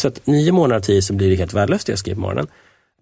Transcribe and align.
Så 0.00 0.08
att 0.08 0.26
nio 0.26 0.52
månader 0.52 0.76
av 0.76 0.80
tio 0.80 1.02
så 1.02 1.12
blir 1.12 1.30
det 1.30 1.36
helt 1.36 1.54
värdelöst 1.54 1.86
det 1.86 1.92
jag 1.92 1.98
skriver 1.98 2.14
på 2.14 2.20
morgonen. 2.20 2.46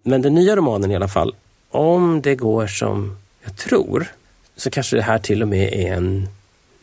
Men 0.03 0.21
den 0.21 0.35
nya 0.35 0.55
romanen 0.55 0.91
i 0.91 0.95
alla 0.95 1.07
fall, 1.07 1.35
om 1.71 2.21
det 2.21 2.35
går 2.35 2.67
som 2.67 3.17
jag 3.43 3.57
tror, 3.57 4.07
så 4.55 4.69
kanske 4.69 4.95
det 4.95 5.01
här 5.01 5.19
till 5.19 5.41
och 5.41 5.47
med 5.47 5.73
är 5.73 5.93
en 5.93 6.27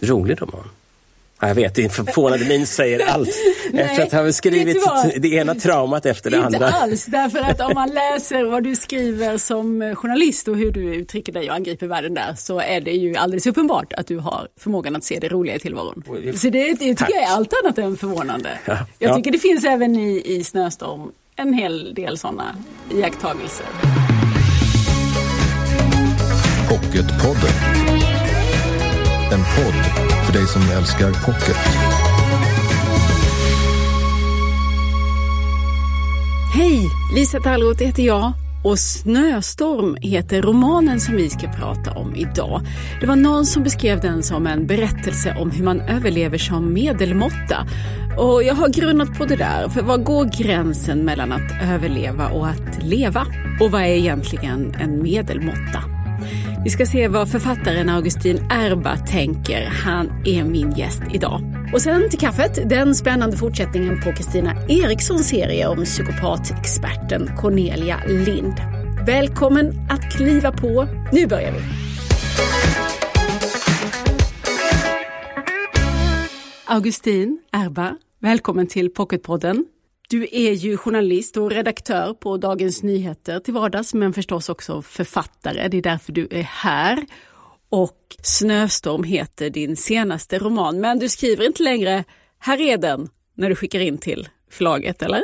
rolig 0.01 0.43
roman. 0.43 0.69
Jag 1.41 1.55
vet, 1.55 1.75
din 1.75 1.91
förvånade 1.91 2.45
min 2.45 2.67
säger 2.67 3.07
allt. 3.07 3.29
efter 3.73 4.03
att 4.03 4.13
ha 4.13 4.33
skrivit 4.33 4.77
det 5.17 5.29
ena 5.29 5.55
traumat 5.55 6.07
efter 6.07 6.31
det 6.31 6.37
Inte 6.37 6.47
andra. 6.47 6.67
Inte 6.67 6.79
alls, 6.79 7.07
därför 7.07 7.39
att 7.39 7.61
om 7.61 7.73
man 7.75 7.89
läser 7.91 8.45
vad 8.45 8.65
du 8.65 8.77
skriver 8.77 9.39
som 9.39 9.95
journalist 9.97 10.49
och 10.49 10.57
hur 10.57 10.71
du 10.73 10.95
uttrycker 10.95 11.33
dig 11.33 11.51
och 11.51 11.57
angriper 11.57 11.87
världen 11.87 12.15
där 12.15 12.35
så 12.37 12.61
är 12.61 12.81
det 12.81 12.91
ju 12.93 13.17
alldeles 13.17 13.47
uppenbart 13.47 13.93
att 13.93 14.07
du 14.07 14.19
har 14.19 14.49
förmågan 14.61 14.97
att 14.97 15.05
se 15.05 15.19
det 15.19 15.29
roliga 15.29 15.55
i 15.55 15.59
tillvaron. 15.59 16.03
Så 16.37 16.49
det, 16.49 16.73
det 16.73 16.75
tycker 16.75 17.15
jag 17.15 17.23
är 17.23 17.35
allt 17.35 17.53
annat 17.65 17.79
än 17.79 17.97
förvånande. 17.97 18.59
Ja, 18.65 18.79
Jag 18.99 19.11
ja. 19.11 19.17
tycker 19.17 19.31
det 19.31 19.39
finns 19.39 19.65
även 19.65 19.97
i, 19.97 20.23
i 20.25 20.45
Snöstorm 20.45 21.11
en 21.37 21.53
hel 21.53 21.95
del 21.95 22.19
sådana 22.19 22.57
iakttagelser. 22.91 23.67
Pocketpodden. 26.69 27.96
En 29.33 29.39
podd 29.39 29.75
för 30.27 30.33
dig 30.33 30.47
som 30.47 30.63
älskar 30.63 31.27
pocket. 31.27 31.57
Hej! 36.55 36.91
Lisa 37.15 37.41
Tallroth 37.41 37.83
heter 37.83 38.03
jag 38.03 38.33
och 38.65 38.79
Snöstorm 38.79 39.97
heter 40.01 40.43
romanen 40.43 41.01
som 41.01 41.17
vi 41.17 41.31
ska 41.31 41.49
prata 41.49 41.93
om 41.93 42.17
idag. 42.17 42.61
Det 43.01 43.07
var 43.07 43.17
någon 43.17 43.47
som 43.47 43.63
beskrev 43.63 44.01
den 44.01 44.23
som 44.23 44.47
en 44.47 44.67
berättelse 44.67 45.37
om 45.39 45.51
hur 45.51 45.65
man 45.65 45.81
överlever 45.81 46.39
som 46.39 46.73
medelmåtta. 46.73 47.67
Och 48.19 48.43
jag 48.43 48.55
har 48.55 48.69
grunnat 48.69 49.19
på 49.19 49.25
det 49.25 49.37
där, 49.37 49.69
för 49.69 49.83
var 49.83 49.99
går 49.99 50.25
gränsen 50.25 50.99
mellan 50.99 51.33
att 51.33 51.63
överleva 51.63 52.29
och 52.29 52.49
att 52.49 52.83
leva? 52.83 53.27
Och 53.61 53.71
vad 53.71 53.83
är 53.83 53.87
egentligen 53.87 54.75
en 54.81 55.03
medelmåtta? 55.03 55.96
Vi 56.67 56.71
ska 56.71 56.87
se 56.87 57.09
vad 57.09 57.31
författaren 57.31 57.89
Augustin 57.89 58.37
Erba 58.51 58.97
tänker. 58.97 59.65
Han 59.65 60.07
är 60.25 60.45
min 60.45 60.71
gäst 60.71 61.03
idag. 61.15 61.41
Och 61.73 61.83
sen 61.83 62.11
till 62.11 62.19
kaffet, 62.19 62.69
den 62.69 62.95
spännande 62.95 63.37
fortsättningen 63.37 64.01
på 64.01 64.13
Kristina 64.13 64.55
Erikssons 64.69 65.29
serie 65.29 65.69
om 65.69 65.85
psykopatexperten 65.85 67.31
Cornelia 67.37 68.01
Lind. 68.07 68.55
Välkommen 69.07 69.89
att 69.91 70.13
kliva 70.13 70.53
på. 70.53 70.89
Nu 71.13 71.27
börjar 71.27 71.53
vi. 71.53 71.59
Augustin 76.65 77.39
Erba, 77.53 77.97
välkommen 78.21 78.67
till 78.67 78.91
Pocketpodden. 78.91 79.65
Du 80.09 80.29
är 80.33 80.53
ju 80.53 80.77
journalist 80.77 81.37
och 81.37 81.51
redaktör 81.51 82.15
på 82.15 82.37
Dagens 82.37 82.83
Nyheter 82.83 83.41
till 83.41 83.55
vardags, 83.55 83.95
men 83.95 84.13
förstås 84.13 84.49
också 84.49 84.83
författare. 84.83 85.69
Det 85.69 85.77
är 85.77 85.83
därför 85.83 86.13
du 86.13 86.29
är 86.31 86.43
här. 86.43 87.07
Och 87.69 88.17
Snöstorm 88.23 89.05
heter 89.05 89.51
din 89.51 89.77
senaste 89.77 90.39
roman, 90.39 90.81
men 90.81 90.99
du 90.99 91.09
skriver 91.09 91.47
inte 91.47 91.63
längre 91.63 92.05
Här 92.39 92.61
är 92.61 92.77
den 92.77 93.09
när 93.35 93.49
du 93.49 93.55
skickar 93.57 93.81
in 93.81 93.99
till 93.99 94.29
förlaget, 94.51 95.03
eller? 95.03 95.23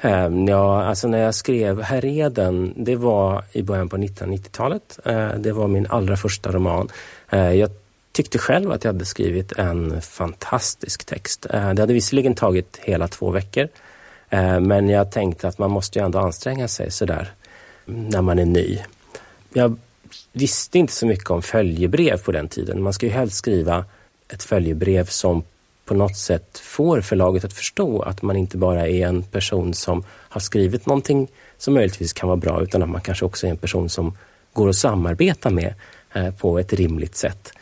Ehm, 0.00 0.48
ja, 0.48 0.84
alltså 0.84 1.08
när 1.08 1.18
jag 1.18 1.34
skrev 1.34 1.82
Här 1.82 2.04
är 2.04 2.30
den, 2.30 2.74
det 2.76 2.96
var 2.96 3.44
i 3.52 3.62
början 3.62 3.88
på 3.88 3.96
1990-talet. 3.96 4.98
Ehm, 5.04 5.42
det 5.42 5.52
var 5.52 5.68
min 5.68 5.86
allra 5.86 6.16
första 6.16 6.52
roman. 6.52 6.88
Ehm, 7.30 7.58
jag 7.58 7.70
tyckte 8.12 8.38
själv 8.38 8.72
att 8.72 8.84
jag 8.84 8.92
hade 8.92 9.04
skrivit 9.04 9.52
en 9.52 10.02
fantastisk 10.02 11.04
text. 11.04 11.46
Det 11.50 11.58
hade 11.58 11.92
visserligen 11.92 12.34
tagit 12.34 12.78
hela 12.82 13.08
två 13.08 13.30
veckor. 13.30 13.68
Eh, 14.30 14.60
men 14.60 14.88
jag 14.88 15.12
tänkte 15.12 15.48
att 15.48 15.58
man 15.58 15.70
måste 15.70 15.98
ju 15.98 16.04
ändå 16.04 16.18
anstränga 16.18 16.68
sig 16.68 16.90
sådär 16.90 17.32
när 17.84 18.22
man 18.22 18.38
är 18.38 18.44
ny. 18.44 18.78
Jag 19.52 19.76
visste 20.32 20.78
inte 20.78 20.92
så 20.92 21.06
mycket 21.06 21.30
om 21.30 21.42
följebrev 21.42 22.22
på 22.22 22.32
den 22.32 22.48
tiden. 22.48 22.82
Man 22.82 22.92
ska 22.92 23.06
ju 23.06 23.12
helst 23.12 23.36
skriva 23.36 23.84
ett 24.28 24.42
följebrev 24.42 25.04
som 25.04 25.42
på 25.84 25.94
något 25.94 26.16
sätt 26.16 26.58
får 26.58 27.00
förlaget 27.00 27.44
att 27.44 27.52
förstå 27.52 28.02
att 28.02 28.22
man 28.22 28.36
inte 28.36 28.56
bara 28.56 28.88
är 28.88 29.06
en 29.06 29.22
person 29.22 29.74
som 29.74 30.04
har 30.08 30.40
skrivit 30.40 30.86
någonting 30.86 31.28
som 31.58 31.74
möjligtvis 31.74 32.12
kan 32.12 32.28
vara 32.28 32.36
bra 32.36 32.62
utan 32.62 32.82
att 32.82 32.88
man 32.88 33.00
kanske 33.00 33.24
också 33.24 33.46
är 33.46 33.50
en 33.50 33.56
person 33.56 33.88
som 33.88 34.16
går 34.52 34.68
att 34.68 34.76
samarbeta 34.76 35.50
med 35.50 35.74
eh, 36.12 36.30
på 36.30 36.58
ett 36.58 36.72
rimligt 36.72 37.16
sätt. 37.16 37.52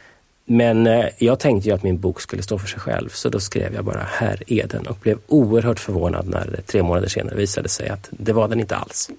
Men 0.49 0.87
eh, 0.87 1.07
jag 1.19 1.39
tänkte 1.39 1.69
ju 1.69 1.75
att 1.75 1.83
min 1.83 2.01
bok 2.01 2.21
skulle 2.21 2.43
stå 2.43 2.59
för 2.59 2.69
sig 2.69 2.81
själv 2.81 3.09
så 3.09 3.29
då 3.29 3.41
skrev 3.41 3.75
jag 3.75 3.85
bara 3.85 4.03
Här 4.03 4.43
är 4.47 4.67
den 4.67 4.87
och 4.87 4.97
blev 4.97 5.19
oerhört 5.27 5.81
förvånad 5.81 6.29
när 6.29 6.47
det 6.47 6.63
tre 6.63 6.83
månader 6.83 7.09
senare 7.09 7.37
visade 7.37 7.69
sig 7.69 7.89
att 7.89 8.09
det 8.11 8.33
var 8.33 8.49
den 8.49 8.61
inte 8.61 8.77
alls. 8.77 9.11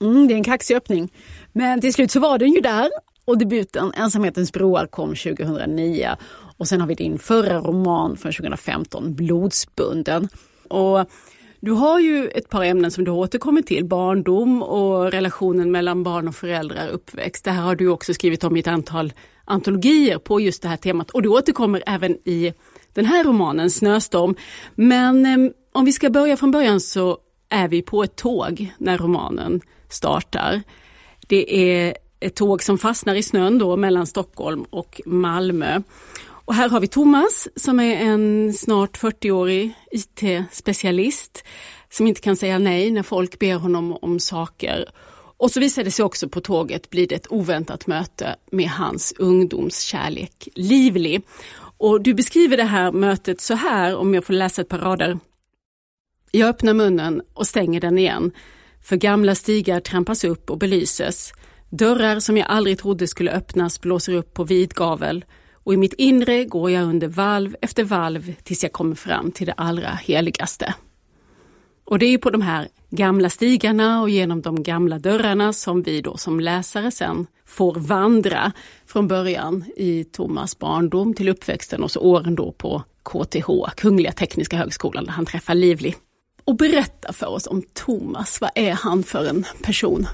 Mm, 0.00 0.28
det 0.28 0.34
är 0.34 0.36
en 0.36 0.44
kaxig 0.44 0.76
öppning. 0.76 1.08
Men 1.52 1.80
till 1.80 1.94
slut 1.94 2.10
så 2.10 2.20
var 2.20 2.38
den 2.38 2.52
ju 2.52 2.60
där 2.60 2.90
och 3.24 3.38
debuten 3.38 3.92
Ensamhetens 3.96 4.52
broar 4.52 4.86
kom 4.86 5.08
2009. 5.08 6.16
Och 6.56 6.68
sen 6.68 6.80
har 6.80 6.88
vi 6.88 6.94
din 6.94 7.18
förra 7.18 7.60
roman 7.60 8.16
från 8.16 8.32
2015, 8.32 9.14
Blodsbunden. 9.14 10.28
Och 10.68 11.10
du 11.60 11.70
har 11.72 12.00
ju 12.00 12.28
ett 12.28 12.48
par 12.48 12.64
ämnen 12.64 12.90
som 12.90 13.04
du 13.04 13.10
återkommer 13.10 13.62
till, 13.62 13.84
barndom 13.84 14.62
och 14.62 15.12
relationen 15.12 15.70
mellan 15.70 16.02
barn 16.02 16.28
och 16.28 16.34
föräldrar, 16.34 16.88
uppväxt. 16.88 17.44
Det 17.44 17.50
här 17.50 17.62
har 17.62 17.74
du 17.74 17.88
också 17.88 18.14
skrivit 18.14 18.44
om 18.44 18.56
i 18.56 18.60
ett 18.60 18.66
antal 18.66 19.12
antologier 19.50 20.18
på 20.18 20.40
just 20.40 20.62
det 20.62 20.68
här 20.68 20.76
temat 20.76 21.10
och 21.10 21.22
det 21.22 21.28
återkommer 21.28 21.82
även 21.86 22.12
i 22.28 22.52
den 22.94 23.04
här 23.04 23.24
romanen, 23.24 23.70
Snöstorm. 23.70 24.34
Men 24.74 25.26
eh, 25.26 25.50
om 25.72 25.84
vi 25.84 25.92
ska 25.92 26.10
börja 26.10 26.36
från 26.36 26.50
början 26.50 26.80
så 26.80 27.18
är 27.48 27.68
vi 27.68 27.82
på 27.82 28.02
ett 28.02 28.16
tåg 28.16 28.72
när 28.78 28.98
romanen 28.98 29.60
startar. 29.88 30.62
Det 31.28 31.72
är 31.72 31.96
ett 32.20 32.34
tåg 32.34 32.62
som 32.62 32.78
fastnar 32.78 33.14
i 33.14 33.22
snön 33.22 33.58
då 33.58 33.76
mellan 33.76 34.06
Stockholm 34.06 34.62
och 34.70 35.00
Malmö. 35.06 35.82
Och 36.50 36.54
här 36.54 36.68
har 36.68 36.80
vi 36.80 36.88
Thomas 36.88 37.48
som 37.56 37.80
är 37.80 37.96
en 37.96 38.52
snart 38.52 38.98
40-årig 38.98 39.72
IT-specialist 39.92 41.44
som 41.90 42.06
inte 42.06 42.20
kan 42.20 42.36
säga 42.36 42.58
nej 42.58 42.90
när 42.90 43.02
folk 43.02 43.38
ber 43.38 43.54
honom 43.54 43.98
om 44.02 44.20
saker. 44.20 44.88
Och 45.40 45.50
så 45.50 45.60
visar 45.60 45.84
det 45.84 45.90
sig 45.90 46.04
också 46.04 46.28
på 46.28 46.40
tåget 46.40 46.90
blir 46.90 47.06
det 47.06 47.14
ett 47.14 47.32
oväntat 47.32 47.86
möte 47.86 48.36
med 48.50 48.68
hans 48.68 49.14
ungdomskärlek 49.18 50.48
Livlig. 50.54 51.22
Och 51.78 52.02
du 52.02 52.14
beskriver 52.14 52.56
det 52.56 52.64
här 52.64 52.92
mötet 52.92 53.40
så 53.40 53.54
här, 53.54 53.96
om 53.96 54.14
jag 54.14 54.24
får 54.24 54.34
läsa 54.34 54.62
ett 54.62 54.68
par 54.68 54.78
rader. 54.78 55.18
Jag 56.30 56.48
öppnar 56.48 56.74
munnen 56.74 57.22
och 57.34 57.46
stänger 57.46 57.80
den 57.80 57.98
igen. 57.98 58.32
För 58.82 58.96
gamla 58.96 59.34
stigar 59.34 59.80
trampas 59.80 60.24
upp 60.24 60.50
och 60.50 60.58
belyses. 60.58 61.32
Dörrar 61.70 62.20
som 62.20 62.36
jag 62.36 62.46
aldrig 62.46 62.78
trodde 62.78 63.06
skulle 63.06 63.32
öppnas 63.32 63.80
blåser 63.80 64.14
upp 64.14 64.34
på 64.34 64.44
vid 64.44 64.74
gavel 64.74 65.24
och 65.52 65.74
i 65.74 65.76
mitt 65.76 65.92
inre 65.92 66.44
går 66.44 66.70
jag 66.70 66.84
under 66.84 67.08
valv 67.08 67.56
efter 67.62 67.84
valv 67.84 68.34
tills 68.42 68.62
jag 68.62 68.72
kommer 68.72 68.94
fram 68.94 69.32
till 69.32 69.46
det 69.46 69.54
allra 69.56 69.90
heligaste. 69.90 70.74
Och 71.90 71.98
det 71.98 72.06
är 72.06 72.18
på 72.18 72.30
de 72.30 72.42
här 72.42 72.68
gamla 72.90 73.30
stigarna 73.30 74.02
och 74.02 74.10
genom 74.10 74.40
de 74.40 74.62
gamla 74.62 74.98
dörrarna 74.98 75.52
som 75.52 75.82
vi 75.82 76.00
då 76.00 76.16
som 76.16 76.40
läsare 76.40 76.90
sen 76.90 77.26
får 77.46 77.74
vandra 77.74 78.52
från 78.86 79.08
början 79.08 79.64
i 79.76 80.04
Thomas 80.04 80.58
barndom 80.58 81.14
till 81.14 81.28
uppväxten 81.28 81.82
och 81.82 81.90
så 81.90 82.00
åren 82.00 82.34
då 82.34 82.52
på 82.52 82.82
KTH, 83.02 83.74
Kungliga 83.76 84.12
Tekniska 84.12 84.56
Högskolan, 84.56 85.04
där 85.04 85.12
han 85.12 85.26
träffar 85.26 85.54
Livli. 85.54 85.94
Och 86.44 86.56
berätta 86.56 87.12
för 87.12 87.26
oss 87.26 87.46
om 87.46 87.62
Thomas, 87.72 88.40
vad 88.40 88.50
är 88.54 88.72
han 88.72 89.02
för 89.02 89.24
en 89.28 89.44
person? 89.62 90.06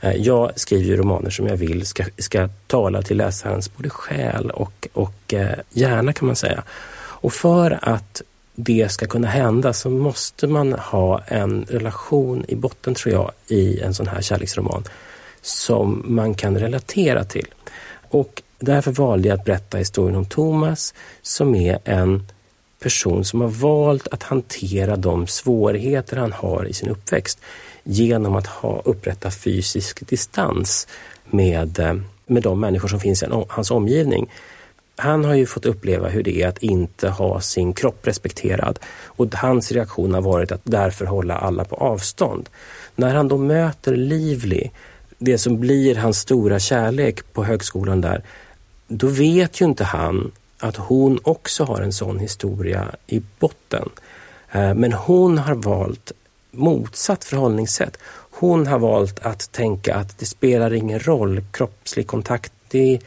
Eh, 0.00 0.16
jag 0.16 0.60
skriver 0.60 0.84
ju 0.84 0.96
romaner 0.96 1.30
som 1.30 1.46
jag 1.46 1.56
vill 1.56 1.86
ska, 1.86 2.04
ska 2.18 2.48
tala 2.66 3.02
till 3.02 3.16
läsarens 3.16 3.76
både 3.76 3.90
själ 3.90 4.50
och, 4.50 4.88
och 4.92 5.34
eh, 5.34 5.58
hjärna 5.70 6.12
kan 6.12 6.26
man 6.26 6.36
säga. 6.36 6.62
Och 7.20 7.32
för 7.32 7.78
att 7.82 8.22
det 8.60 8.92
ska 8.92 9.06
kunna 9.06 9.28
hända 9.28 9.72
så 9.72 9.90
måste 9.90 10.46
man 10.46 10.72
ha 10.72 11.20
en 11.26 11.64
relation 11.68 12.44
i 12.48 12.54
botten 12.54 12.94
tror 12.94 13.14
jag 13.14 13.30
i 13.46 13.80
en 13.80 13.94
sån 13.94 14.08
här 14.08 14.22
kärleksroman 14.22 14.84
som 15.42 16.02
man 16.04 16.34
kan 16.34 16.58
relatera 16.58 17.24
till. 17.24 17.46
Och 18.08 18.42
därför 18.58 18.92
valde 18.92 19.28
jag 19.28 19.38
att 19.38 19.44
berätta 19.44 19.78
historien 19.78 20.16
om 20.16 20.24
Thomas 20.24 20.94
som 21.22 21.54
är 21.54 21.78
en 21.84 22.26
person 22.80 23.24
som 23.24 23.40
har 23.40 23.48
valt 23.48 24.08
att 24.08 24.22
hantera 24.22 24.96
de 24.96 25.26
svårigheter 25.26 26.16
han 26.16 26.32
har 26.32 26.64
i 26.64 26.72
sin 26.72 26.88
uppväxt 26.88 27.38
genom 27.84 28.36
att 28.36 28.46
ha 28.46 28.82
upprätta 28.84 29.30
fysisk 29.30 30.08
distans 30.08 30.88
med, 31.24 31.78
eh, 31.78 31.94
med 32.26 32.42
de 32.42 32.60
människor 32.60 32.88
som 32.88 33.00
finns 33.00 33.22
i 33.22 33.26
hans 33.48 33.70
omgivning. 33.70 34.30
Han 35.00 35.24
har 35.24 35.34
ju 35.34 35.46
fått 35.46 35.66
uppleva 35.66 36.08
hur 36.08 36.22
det 36.22 36.42
är 36.42 36.48
att 36.48 36.58
inte 36.58 37.08
ha 37.08 37.40
sin 37.40 37.72
kropp 37.72 38.06
respekterad 38.06 38.78
och 39.04 39.34
hans 39.34 39.72
reaktion 39.72 40.14
har 40.14 40.20
varit 40.20 40.52
att 40.52 40.60
därför 40.64 41.04
hålla 41.04 41.38
alla 41.38 41.64
på 41.64 41.76
avstånd. 41.76 42.48
När 42.96 43.14
han 43.14 43.28
då 43.28 43.38
möter 43.38 43.96
Livli, 43.96 44.70
det 45.18 45.38
som 45.38 45.60
blir 45.60 45.94
hans 45.94 46.18
stora 46.18 46.58
kärlek 46.58 47.32
på 47.32 47.44
högskolan 47.44 48.00
där, 48.00 48.22
då 48.88 49.06
vet 49.06 49.60
ju 49.60 49.64
inte 49.64 49.84
han 49.84 50.30
att 50.58 50.76
hon 50.76 51.18
också 51.22 51.64
har 51.64 51.80
en 51.80 51.92
sån 51.92 52.18
historia 52.18 52.94
i 53.06 53.22
botten. 53.38 53.88
Eh, 54.52 54.74
men 54.74 54.92
hon 54.92 55.38
har 55.38 55.54
valt 55.54 56.12
motsatt 56.50 57.24
förhållningssätt. 57.24 57.98
Hon 58.30 58.66
har 58.66 58.78
valt 58.78 59.18
att 59.26 59.52
tänka 59.52 59.94
att 59.94 60.18
det 60.18 60.26
spelar 60.26 60.72
ingen 60.72 61.00
roll, 61.00 61.44
kroppslig 61.52 62.06
kontakt, 62.06 62.52
det 62.68 63.00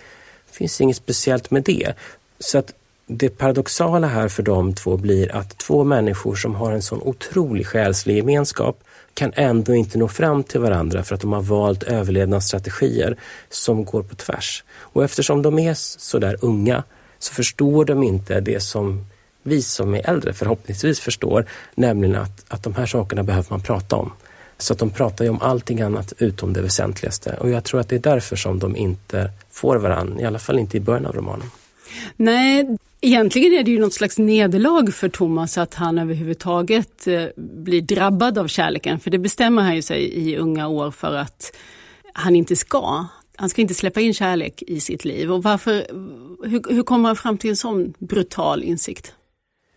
finns 0.51 0.81
inget 0.81 0.97
speciellt 0.97 1.51
med 1.51 1.63
det. 1.63 1.93
Så 2.39 2.57
att 2.57 2.73
det 3.07 3.29
paradoxala 3.29 4.07
här 4.07 4.27
för 4.27 4.43
de 4.43 4.73
två 4.73 4.97
blir 4.97 5.35
att 5.35 5.57
två 5.57 5.83
människor 5.83 6.35
som 6.35 6.55
har 6.55 6.71
en 6.71 6.81
sån 6.81 7.01
otrolig 7.01 7.67
själslig 7.67 8.15
gemenskap 8.15 8.83
kan 9.13 9.31
ändå 9.35 9.75
inte 9.75 9.97
nå 9.97 10.07
fram 10.07 10.43
till 10.43 10.59
varandra 10.59 11.03
för 11.03 11.15
att 11.15 11.21
de 11.21 11.33
har 11.33 11.41
valt 11.41 11.83
överlevnadsstrategier 11.83 13.17
som 13.49 13.85
går 13.85 14.03
på 14.03 14.15
tvärs. 14.15 14.63
Och 14.73 15.03
eftersom 15.03 15.41
de 15.41 15.59
är 15.59 15.73
så 15.73 16.19
där 16.19 16.37
unga 16.41 16.83
så 17.19 17.33
förstår 17.33 17.85
de 17.85 18.03
inte 18.03 18.39
det 18.39 18.59
som 18.59 19.05
vi 19.43 19.61
som 19.61 19.95
är 19.95 20.09
äldre 20.09 20.33
förhoppningsvis 20.33 20.99
förstår, 20.99 21.45
nämligen 21.75 22.15
att, 22.15 22.45
att 22.47 22.63
de 22.63 22.75
här 22.75 22.85
sakerna 22.85 23.23
behöver 23.23 23.47
man 23.49 23.61
prata 23.61 23.95
om. 23.95 24.11
Så 24.61 24.73
att 24.73 24.79
de 24.79 24.89
pratar 24.89 25.25
ju 25.25 25.31
om 25.31 25.41
allting 25.41 25.81
annat 25.81 26.13
utom 26.17 26.53
det 26.53 26.61
väsentligaste. 26.61 27.37
Och 27.39 27.49
jag 27.49 27.63
tror 27.63 27.79
att 27.79 27.89
det 27.89 27.95
är 27.95 27.99
därför 27.99 28.35
som 28.35 28.59
de 28.59 28.75
inte 28.75 29.31
får 29.51 29.75
varann, 29.75 30.19
i 30.19 30.25
alla 30.25 30.39
fall 30.39 30.59
inte 30.59 30.77
i 30.77 30.79
början 30.79 31.05
av 31.05 31.15
romanen. 31.15 31.47
Nej, 32.15 32.77
egentligen 33.01 33.53
är 33.53 33.63
det 33.63 33.71
ju 33.71 33.79
något 33.79 33.93
slags 33.93 34.17
nederlag 34.17 34.93
för 34.93 35.09
Thomas 35.09 35.57
att 35.57 35.73
han 35.73 35.97
överhuvudtaget 35.97 37.07
eh, 37.07 37.23
blir 37.35 37.81
drabbad 37.81 38.37
av 38.37 38.47
kärleken. 38.47 38.99
För 38.99 39.11
det 39.11 39.17
bestämmer 39.17 39.61
han 39.61 39.75
ju 39.75 39.81
sig 39.81 40.29
i 40.29 40.37
unga 40.37 40.67
år 40.67 40.91
för 40.91 41.15
att 41.15 41.53
han 42.13 42.35
inte 42.35 42.55
ska. 42.55 43.05
Han 43.35 43.49
ska 43.49 43.61
inte 43.61 43.73
släppa 43.73 44.01
in 44.01 44.13
kärlek 44.13 44.63
i 44.67 44.79
sitt 44.79 45.05
liv. 45.05 45.31
Och 45.31 45.43
varför, 45.43 45.85
hur, 46.43 46.73
hur 46.73 46.83
kommer 46.83 47.09
han 47.09 47.15
fram 47.15 47.37
till 47.37 47.49
en 47.49 47.55
sån 47.55 47.93
brutal 47.99 48.63
insikt? 48.63 49.13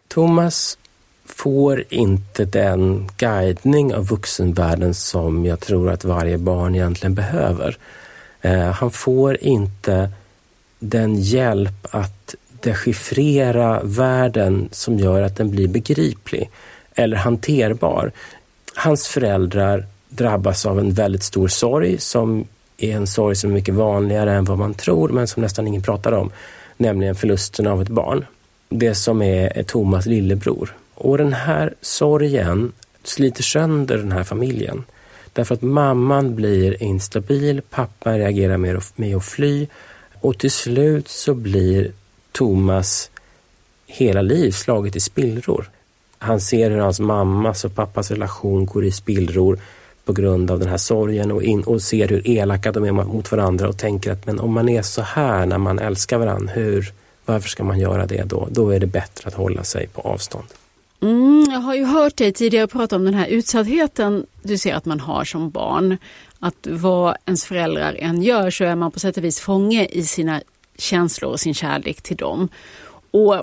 Thomas 0.08 0.78
får 1.24 1.84
inte 1.88 2.44
den 2.44 3.10
guidning 3.16 3.94
av 3.94 4.06
vuxenvärlden 4.06 4.94
som 4.94 5.44
jag 5.44 5.60
tror 5.60 5.90
att 5.90 6.04
varje 6.04 6.38
barn 6.38 6.74
egentligen 6.74 7.14
behöver. 7.14 7.76
Eh, 8.40 8.70
han 8.70 8.90
får 8.90 9.36
inte 9.44 10.10
den 10.78 11.16
hjälp 11.16 11.86
att 11.90 12.34
dechiffrera 12.60 13.80
världen 13.82 14.68
som 14.72 14.98
gör 14.98 15.22
att 15.22 15.36
den 15.36 15.50
blir 15.50 15.68
begriplig 15.68 16.50
eller 16.94 17.16
hanterbar. 17.16 18.12
Hans 18.74 19.08
föräldrar 19.08 19.86
drabbas 20.08 20.66
av 20.66 20.78
en 20.78 20.92
väldigt 20.92 21.22
stor 21.22 21.48
sorg 21.48 21.98
som 21.98 22.46
är 22.76 22.96
en 22.96 23.06
sorg 23.06 23.36
som 23.36 23.50
är 23.50 23.54
mycket 23.54 23.74
vanligare 23.74 24.32
än 24.32 24.44
vad 24.44 24.58
man 24.58 24.74
tror 24.74 25.08
men 25.08 25.26
som 25.26 25.42
nästan 25.42 25.66
ingen 25.66 25.82
pratar 25.82 26.12
om, 26.12 26.30
nämligen 26.76 27.14
förlusten 27.14 27.66
av 27.66 27.82
ett 27.82 27.88
barn. 27.88 28.24
Det 28.68 28.94
som 28.94 29.22
är 29.22 29.62
Thomas 29.62 30.06
lillebror. 30.06 30.74
Och 30.94 31.18
den 31.18 31.32
här 31.32 31.74
sorgen 31.80 32.72
sliter 33.02 33.42
sönder 33.42 33.98
den 33.98 34.12
här 34.12 34.24
familjen. 34.24 34.84
Därför 35.32 35.54
att 35.54 35.62
mamman 35.62 36.34
blir 36.34 36.82
instabil, 36.82 37.62
pappan 37.70 38.18
reagerar 38.18 38.56
med, 38.56 38.82
med 38.96 39.16
att 39.16 39.24
fly 39.24 39.66
och 40.20 40.38
till 40.38 40.50
slut 40.50 41.08
så 41.08 41.34
blir 41.34 41.92
Thomas 42.32 43.10
hela 43.86 44.22
liv 44.22 44.50
slaget 44.50 44.96
i 44.96 45.00
spillror. 45.00 45.70
Han 46.18 46.40
ser 46.40 46.70
hur 46.70 46.78
hans 46.78 47.00
mammas 47.00 47.64
och 47.64 47.74
pappas 47.74 48.10
relation 48.10 48.66
går 48.66 48.84
i 48.84 48.92
spillror 48.92 49.58
på 50.04 50.12
grund 50.12 50.50
av 50.50 50.58
den 50.58 50.68
här 50.68 50.76
sorgen 50.76 51.32
och, 51.32 51.42
in, 51.42 51.62
och 51.62 51.82
ser 51.82 52.08
hur 52.08 52.28
elaka 52.28 52.72
de 52.72 52.84
är 52.84 52.92
mot 52.92 53.32
varandra 53.32 53.68
och 53.68 53.78
tänker 53.78 54.12
att 54.12 54.26
men 54.26 54.40
om 54.40 54.52
man 54.52 54.68
är 54.68 54.82
så 54.82 55.02
här 55.02 55.46
när 55.46 55.58
man 55.58 55.78
älskar 55.78 56.18
varandra, 56.18 56.52
hur, 56.54 56.92
varför 57.24 57.48
ska 57.48 57.64
man 57.64 57.78
göra 57.78 58.06
det 58.06 58.22
då? 58.22 58.48
Då 58.50 58.70
är 58.70 58.80
det 58.80 58.86
bättre 58.86 59.28
att 59.28 59.34
hålla 59.34 59.64
sig 59.64 59.86
på 59.86 60.00
avstånd. 60.00 60.46
Mm, 61.04 61.44
jag 61.50 61.60
har 61.60 61.74
ju 61.74 61.84
hört 61.84 62.16
dig 62.16 62.32
tidigare 62.32 62.66
prata 62.66 62.96
om 62.96 63.04
den 63.04 63.14
här 63.14 63.26
utsattheten 63.26 64.26
du 64.42 64.58
ser 64.58 64.74
att 64.74 64.84
man 64.84 65.00
har 65.00 65.24
som 65.24 65.50
barn. 65.50 65.98
Att 66.38 66.66
vad 66.70 67.16
ens 67.26 67.44
föräldrar 67.44 67.96
än 67.98 68.22
gör 68.22 68.50
så 68.50 68.64
är 68.64 68.76
man 68.76 68.90
på 68.90 69.00
sätt 69.00 69.16
och 69.16 69.24
vis 69.24 69.40
fånge 69.40 69.86
i 69.86 70.04
sina 70.04 70.42
känslor 70.78 71.30
och 71.30 71.40
sin 71.40 71.54
kärlek 71.54 72.02
till 72.02 72.16
dem. 72.16 72.48
Och 73.10 73.34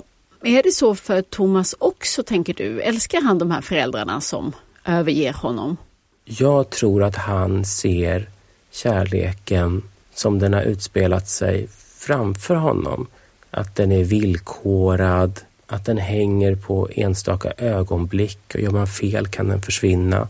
är 0.42 0.62
det 0.62 0.72
så 0.72 0.94
för 0.94 1.22
Thomas 1.22 1.74
också, 1.78 2.22
tänker 2.22 2.54
du? 2.54 2.80
Älskar 2.80 3.20
han 3.20 3.38
de 3.38 3.50
här 3.50 3.60
föräldrarna 3.60 4.20
som 4.20 4.52
överger 4.84 5.32
honom? 5.32 5.76
Jag 6.24 6.70
tror 6.70 7.02
att 7.02 7.16
han 7.16 7.64
ser 7.64 8.28
kärleken 8.70 9.82
som 10.14 10.38
den 10.38 10.52
har 10.52 10.62
utspelat 10.62 11.28
sig 11.28 11.68
framför 11.98 12.54
honom. 12.54 13.06
Att 13.50 13.76
den 13.76 13.92
är 13.92 14.04
villkorad, 14.04 15.40
att 15.72 15.84
den 15.84 15.98
hänger 15.98 16.54
på 16.54 16.88
enstaka 16.94 17.52
ögonblick 17.56 18.54
och 18.54 18.60
gör 18.60 18.70
man 18.70 18.86
fel 18.86 19.26
kan 19.26 19.48
den 19.48 19.62
försvinna. 19.62 20.28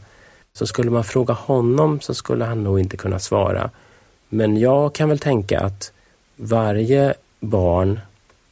Så 0.53 0.67
skulle 0.67 0.91
man 0.91 1.05
fråga 1.05 1.35
honom 1.35 2.01
så 2.01 2.15
skulle 2.15 2.45
han 2.45 2.65
nog 2.65 2.81
inte 2.81 2.97
kunna 2.97 3.19
svara. 3.19 3.71
Men 4.29 4.57
jag 4.57 4.95
kan 4.95 5.09
väl 5.09 5.19
tänka 5.19 5.61
att 5.61 5.93
varje 6.37 7.15
barn 7.41 8.01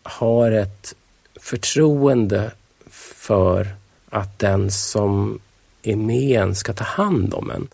har 0.03 0.51
ett 0.51 0.95
förtroende 1.41 2.51
för 3.15 3.69
att 4.11 4.39
den 4.39 4.71
som 4.71 5.41
är 5.83 5.97
med 5.97 6.41
en 6.41 6.55
ska 6.55 6.73
ta 6.73 6.85
hand 6.85 7.35
om 7.35 7.51
en. 7.51 7.69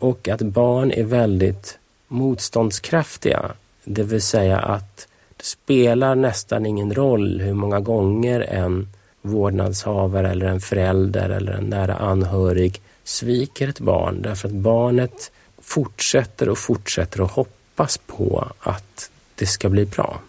Och 0.00 0.28
att 0.28 0.42
barn 0.42 0.90
är 0.90 1.04
väldigt 1.04 1.78
motståndskraftiga. 2.08 3.52
Det 3.84 4.02
vill 4.02 4.22
säga 4.22 4.58
att 4.58 5.08
det 5.42 5.46
spelar 5.46 6.14
nästan 6.14 6.66
ingen 6.66 6.94
roll 6.94 7.40
hur 7.40 7.54
många 7.54 7.80
gånger 7.80 8.40
en 8.40 8.88
vårdnadshavare 9.22 10.30
eller 10.30 10.46
en 10.46 10.60
förälder 10.60 11.30
eller 11.30 11.52
en 11.52 11.64
nära 11.64 11.96
anhörig 11.96 12.80
sviker 13.04 13.68
ett 13.68 13.80
barn 13.80 14.22
därför 14.22 14.48
att 14.48 14.54
barnet 14.54 15.32
fortsätter 15.62 16.48
och 16.48 16.58
fortsätter 16.58 17.24
att 17.24 17.30
hoppas 17.30 17.98
på 17.98 18.48
att 18.60 19.10
det 19.34 19.46
ska 19.46 19.68
bli 19.68 19.84
bra. 19.84 20.20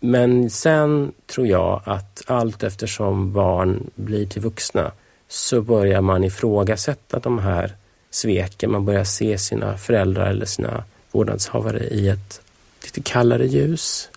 Men 0.00 0.50
sen 0.50 1.12
tror 1.26 1.46
jag 1.46 1.82
att 1.84 2.22
allt 2.26 2.62
eftersom 2.62 3.32
barn 3.32 3.90
blir 3.94 4.26
till 4.26 4.42
vuxna 4.42 4.92
så 5.28 5.62
börjar 5.62 6.00
man 6.00 6.24
ifrågasätta 6.24 7.18
de 7.18 7.38
här 7.38 7.74
sveken. 8.10 8.72
Man 8.72 8.84
börjar 8.84 9.04
se 9.04 9.38
sina 9.38 9.78
föräldrar 9.78 10.26
eller 10.30 10.46
sina 10.46 10.84
vårdnadshavare 11.12 11.86
i 11.86 12.08
ett 12.08 12.40
lite 12.82 13.00
kallare 13.02 13.46
ljus. 13.46 14.08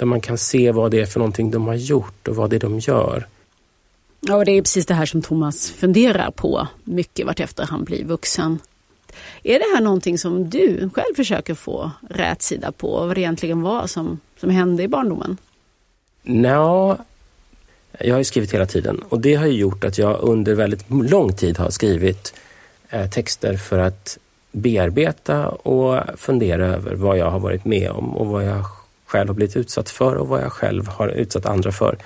Där 0.00 0.06
man 0.06 0.20
kan 0.20 0.38
se 0.38 0.72
vad 0.72 0.90
det 0.90 1.00
är 1.00 1.06
för 1.06 1.20
någonting 1.20 1.50
de 1.50 1.66
har 1.66 1.74
gjort 1.74 2.28
och 2.28 2.36
vad 2.36 2.50
det 2.50 2.56
är 2.56 2.60
de 2.60 2.78
gör. 2.78 3.26
Ja, 4.20 4.36
och 4.36 4.44
det 4.44 4.52
är 4.52 4.62
precis 4.62 4.86
det 4.86 4.94
här 4.94 5.06
som 5.06 5.22
Thomas 5.22 5.70
funderar 5.70 6.30
på 6.30 6.68
mycket 6.84 7.26
vartefter 7.26 7.66
han 7.66 7.84
blir 7.84 8.04
vuxen. 8.04 8.58
Är 9.42 9.58
det 9.58 9.74
här 9.74 9.80
någonting 9.80 10.18
som 10.18 10.50
du 10.50 10.90
själv 10.94 11.14
försöker 11.16 11.54
få 11.54 11.90
rätsida 12.08 12.72
på? 12.72 13.06
Vad 13.06 13.16
det 13.16 13.20
egentligen 13.20 13.62
var 13.62 13.86
som, 13.86 14.20
som 14.36 14.50
hände 14.50 14.82
i 14.82 14.88
barndomen? 14.88 15.36
Nå, 16.22 16.98
jag 17.98 18.14
har 18.14 18.18
ju 18.18 18.24
skrivit 18.24 18.54
hela 18.54 18.66
tiden 18.66 19.02
och 19.08 19.20
det 19.20 19.34
har 19.34 19.46
gjort 19.46 19.84
att 19.84 19.98
jag 19.98 20.20
under 20.20 20.54
väldigt 20.54 20.90
lång 20.90 21.36
tid 21.36 21.58
har 21.58 21.70
skrivit 21.70 22.34
eh, 22.88 23.10
texter 23.10 23.56
för 23.56 23.78
att 23.78 24.18
bearbeta 24.52 25.48
och 25.48 26.02
fundera 26.16 26.66
över 26.66 26.94
vad 26.94 27.18
jag 27.18 27.30
har 27.30 27.40
varit 27.40 27.64
med 27.64 27.90
om 27.90 28.16
och 28.16 28.26
vad 28.26 28.44
jag 28.44 28.79
själv 29.10 29.28
har 29.28 29.34
blivit 29.34 29.56
utsatt 29.56 29.90
för 29.90 30.14
och 30.14 30.28
vad 30.28 30.42
jag 30.42 30.52
själv 30.52 30.86
har 30.88 31.08
utsatt 31.08 31.46
andra 31.46 31.72
för 31.72 31.98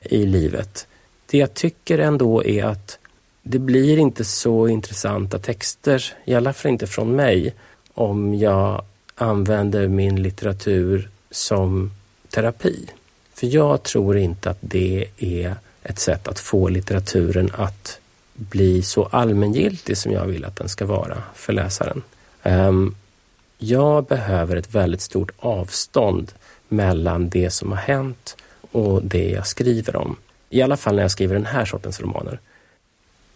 i 0.00 0.26
livet. 0.26 0.86
Det 1.26 1.38
jag 1.38 1.54
tycker 1.54 1.98
ändå 1.98 2.44
är 2.44 2.64
att 2.64 2.98
det 3.42 3.58
blir 3.58 3.98
inte 3.98 4.24
så 4.24 4.68
intressanta 4.68 5.38
texter, 5.38 6.04
i 6.24 6.34
alla 6.34 6.52
fall 6.52 6.70
inte 6.70 6.86
från 6.86 7.16
mig, 7.16 7.54
om 7.94 8.34
jag 8.34 8.84
använder 9.14 9.88
min 9.88 10.22
litteratur 10.22 11.10
som 11.30 11.90
terapi. 12.30 12.90
För 13.34 13.46
jag 13.46 13.82
tror 13.82 14.18
inte 14.18 14.50
att 14.50 14.58
det 14.60 15.06
är 15.18 15.54
ett 15.82 15.98
sätt 15.98 16.28
att 16.28 16.38
få 16.38 16.68
litteraturen 16.68 17.50
att 17.54 18.00
bli 18.34 18.82
så 18.82 19.04
allmängiltig 19.04 19.96
som 19.96 20.12
jag 20.12 20.26
vill 20.26 20.44
att 20.44 20.56
den 20.56 20.68
ska 20.68 20.86
vara 20.86 21.22
för 21.34 21.52
läsaren. 21.52 22.02
Ehm, 22.42 22.94
jag 23.58 24.04
behöver 24.04 24.56
ett 24.56 24.74
väldigt 24.74 25.00
stort 25.00 25.30
avstånd 25.38 26.32
mellan 26.68 27.28
det 27.28 27.50
som 27.50 27.72
har 27.72 27.78
hänt 27.78 28.36
och 28.72 29.02
det 29.02 29.30
jag 29.30 29.46
skriver 29.46 29.96
om. 29.96 30.16
I 30.50 30.62
alla 30.62 30.76
fall 30.76 30.94
när 30.94 31.02
jag 31.02 31.10
skriver 31.10 31.34
den 31.34 31.46
här 31.46 31.64
sortens 31.64 32.00
romaner. 32.00 32.40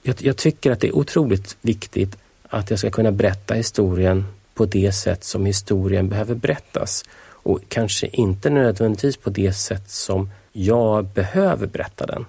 Jag, 0.03 0.17
jag 0.19 0.37
tycker 0.37 0.71
att 0.71 0.81
det 0.81 0.89
är 0.89 0.97
otroligt 0.97 1.57
viktigt 1.61 2.17
att 2.49 2.71
jag 2.71 2.79
ska 2.79 2.91
kunna 2.91 3.13
berätta 3.13 3.55
historien 3.55 4.25
på 4.55 4.65
det 4.65 4.93
sätt 4.93 5.25
som 5.25 5.47
historien 5.47 6.09
behöver 6.09 6.35
berättas 6.35 7.05
och 7.23 7.61
kanske 7.69 8.07
inte 8.07 8.51
nödvändigtvis 8.51 9.17
på 9.17 9.31
det 9.31 9.53
sätt 9.53 9.91
som 9.91 10.31
jag 10.53 11.05
behöver 11.05 11.67
berätta 11.67 12.07
den. 12.07 12.27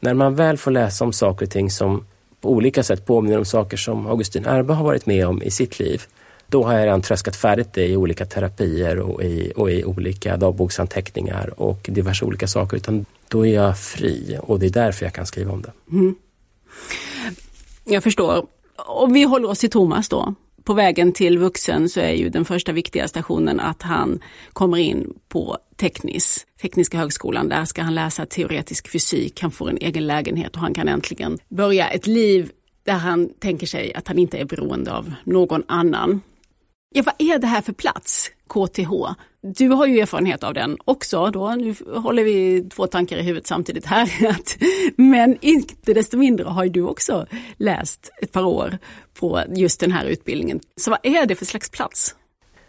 När 0.00 0.14
man 0.14 0.34
väl 0.34 0.58
får 0.58 0.70
läsa 0.70 1.04
om 1.04 1.12
saker 1.12 1.46
och 1.46 1.52
ting 1.52 1.70
som 1.70 2.06
på 2.40 2.50
olika 2.50 2.82
sätt 2.82 3.06
påminner 3.06 3.38
om 3.38 3.44
saker 3.44 3.76
som 3.76 4.06
Augustin 4.06 4.46
Erbe 4.46 4.72
har 4.72 4.84
varit 4.84 5.06
med 5.06 5.26
om 5.26 5.42
i 5.42 5.50
sitt 5.50 5.78
liv, 5.78 6.02
då 6.50 6.64
har 6.64 6.72
jag 6.72 6.86
redan 6.86 7.02
tröskat 7.02 7.36
färdigt 7.36 7.72
det 7.72 7.86
i 7.86 7.96
olika 7.96 8.26
terapier 8.26 8.98
och 8.98 9.22
i, 9.24 9.52
och 9.56 9.70
i 9.70 9.84
olika 9.84 10.36
dagboksanteckningar 10.36 11.60
och 11.60 11.86
diverse 11.88 12.24
olika 12.24 12.46
saker. 12.46 12.76
Utan 12.76 13.04
då 13.28 13.46
är 13.46 13.54
jag 13.54 13.78
fri 13.78 14.38
och 14.42 14.58
det 14.58 14.66
är 14.66 14.70
därför 14.70 15.06
jag 15.06 15.14
kan 15.14 15.26
skriva 15.26 15.52
om 15.52 15.62
det. 15.62 15.72
Mm. 15.90 16.14
Jag 17.84 18.02
förstår. 18.02 18.46
Om 18.76 19.12
vi 19.12 19.22
håller 19.22 19.48
oss 19.48 19.58
till 19.58 19.70
Thomas 19.70 20.08
då. 20.08 20.34
På 20.64 20.74
vägen 20.74 21.12
till 21.12 21.38
vuxen 21.38 21.88
så 21.88 22.00
är 22.00 22.12
ju 22.12 22.28
den 22.28 22.44
första 22.44 22.72
viktiga 22.72 23.08
stationen 23.08 23.60
att 23.60 23.82
han 23.82 24.20
kommer 24.52 24.76
in 24.76 25.14
på 25.28 25.58
teknis, 25.76 26.46
Tekniska 26.62 26.98
högskolan. 26.98 27.48
Där 27.48 27.64
ska 27.64 27.82
han 27.82 27.94
läsa 27.94 28.26
teoretisk 28.26 28.88
fysik, 28.88 29.42
han 29.42 29.50
får 29.50 29.70
en 29.70 29.78
egen 29.80 30.06
lägenhet 30.06 30.54
och 30.54 30.60
han 30.60 30.74
kan 30.74 30.88
äntligen 30.88 31.38
börja 31.48 31.88
ett 31.88 32.06
liv 32.06 32.50
där 32.84 32.92
han 32.92 33.28
tänker 33.38 33.66
sig 33.66 33.94
att 33.94 34.08
han 34.08 34.18
inte 34.18 34.38
är 34.38 34.44
beroende 34.44 34.92
av 34.92 35.12
någon 35.24 35.62
annan. 35.68 36.20
Ja, 36.92 37.02
vad 37.06 37.14
är 37.18 37.38
det 37.38 37.46
här 37.46 37.60
för 37.60 37.72
plats, 37.72 38.30
KTH? 38.48 38.92
Du 39.40 39.68
har 39.68 39.86
ju 39.86 40.00
erfarenhet 40.00 40.42
av 40.42 40.54
den 40.54 40.76
också. 40.84 41.30
Då. 41.30 41.50
Nu 41.50 41.74
håller 41.94 42.24
vi 42.24 42.64
två 42.70 42.86
tankar 42.86 43.16
i 43.16 43.22
huvudet 43.22 43.46
samtidigt 43.46 43.86
här. 43.86 44.10
Men 44.96 45.38
inte 45.40 45.92
desto 45.92 46.16
mindre 46.16 46.48
har 46.48 46.64
ju 46.64 46.70
du 46.70 46.82
också 46.82 47.26
läst 47.56 48.10
ett 48.22 48.32
par 48.32 48.44
år 48.44 48.78
på 49.14 49.42
just 49.48 49.80
den 49.80 49.92
här 49.92 50.04
utbildningen. 50.04 50.60
Så 50.76 50.90
vad 50.90 50.98
är 51.02 51.26
det 51.26 51.34
för 51.34 51.44
slags 51.44 51.70
plats? 51.70 52.14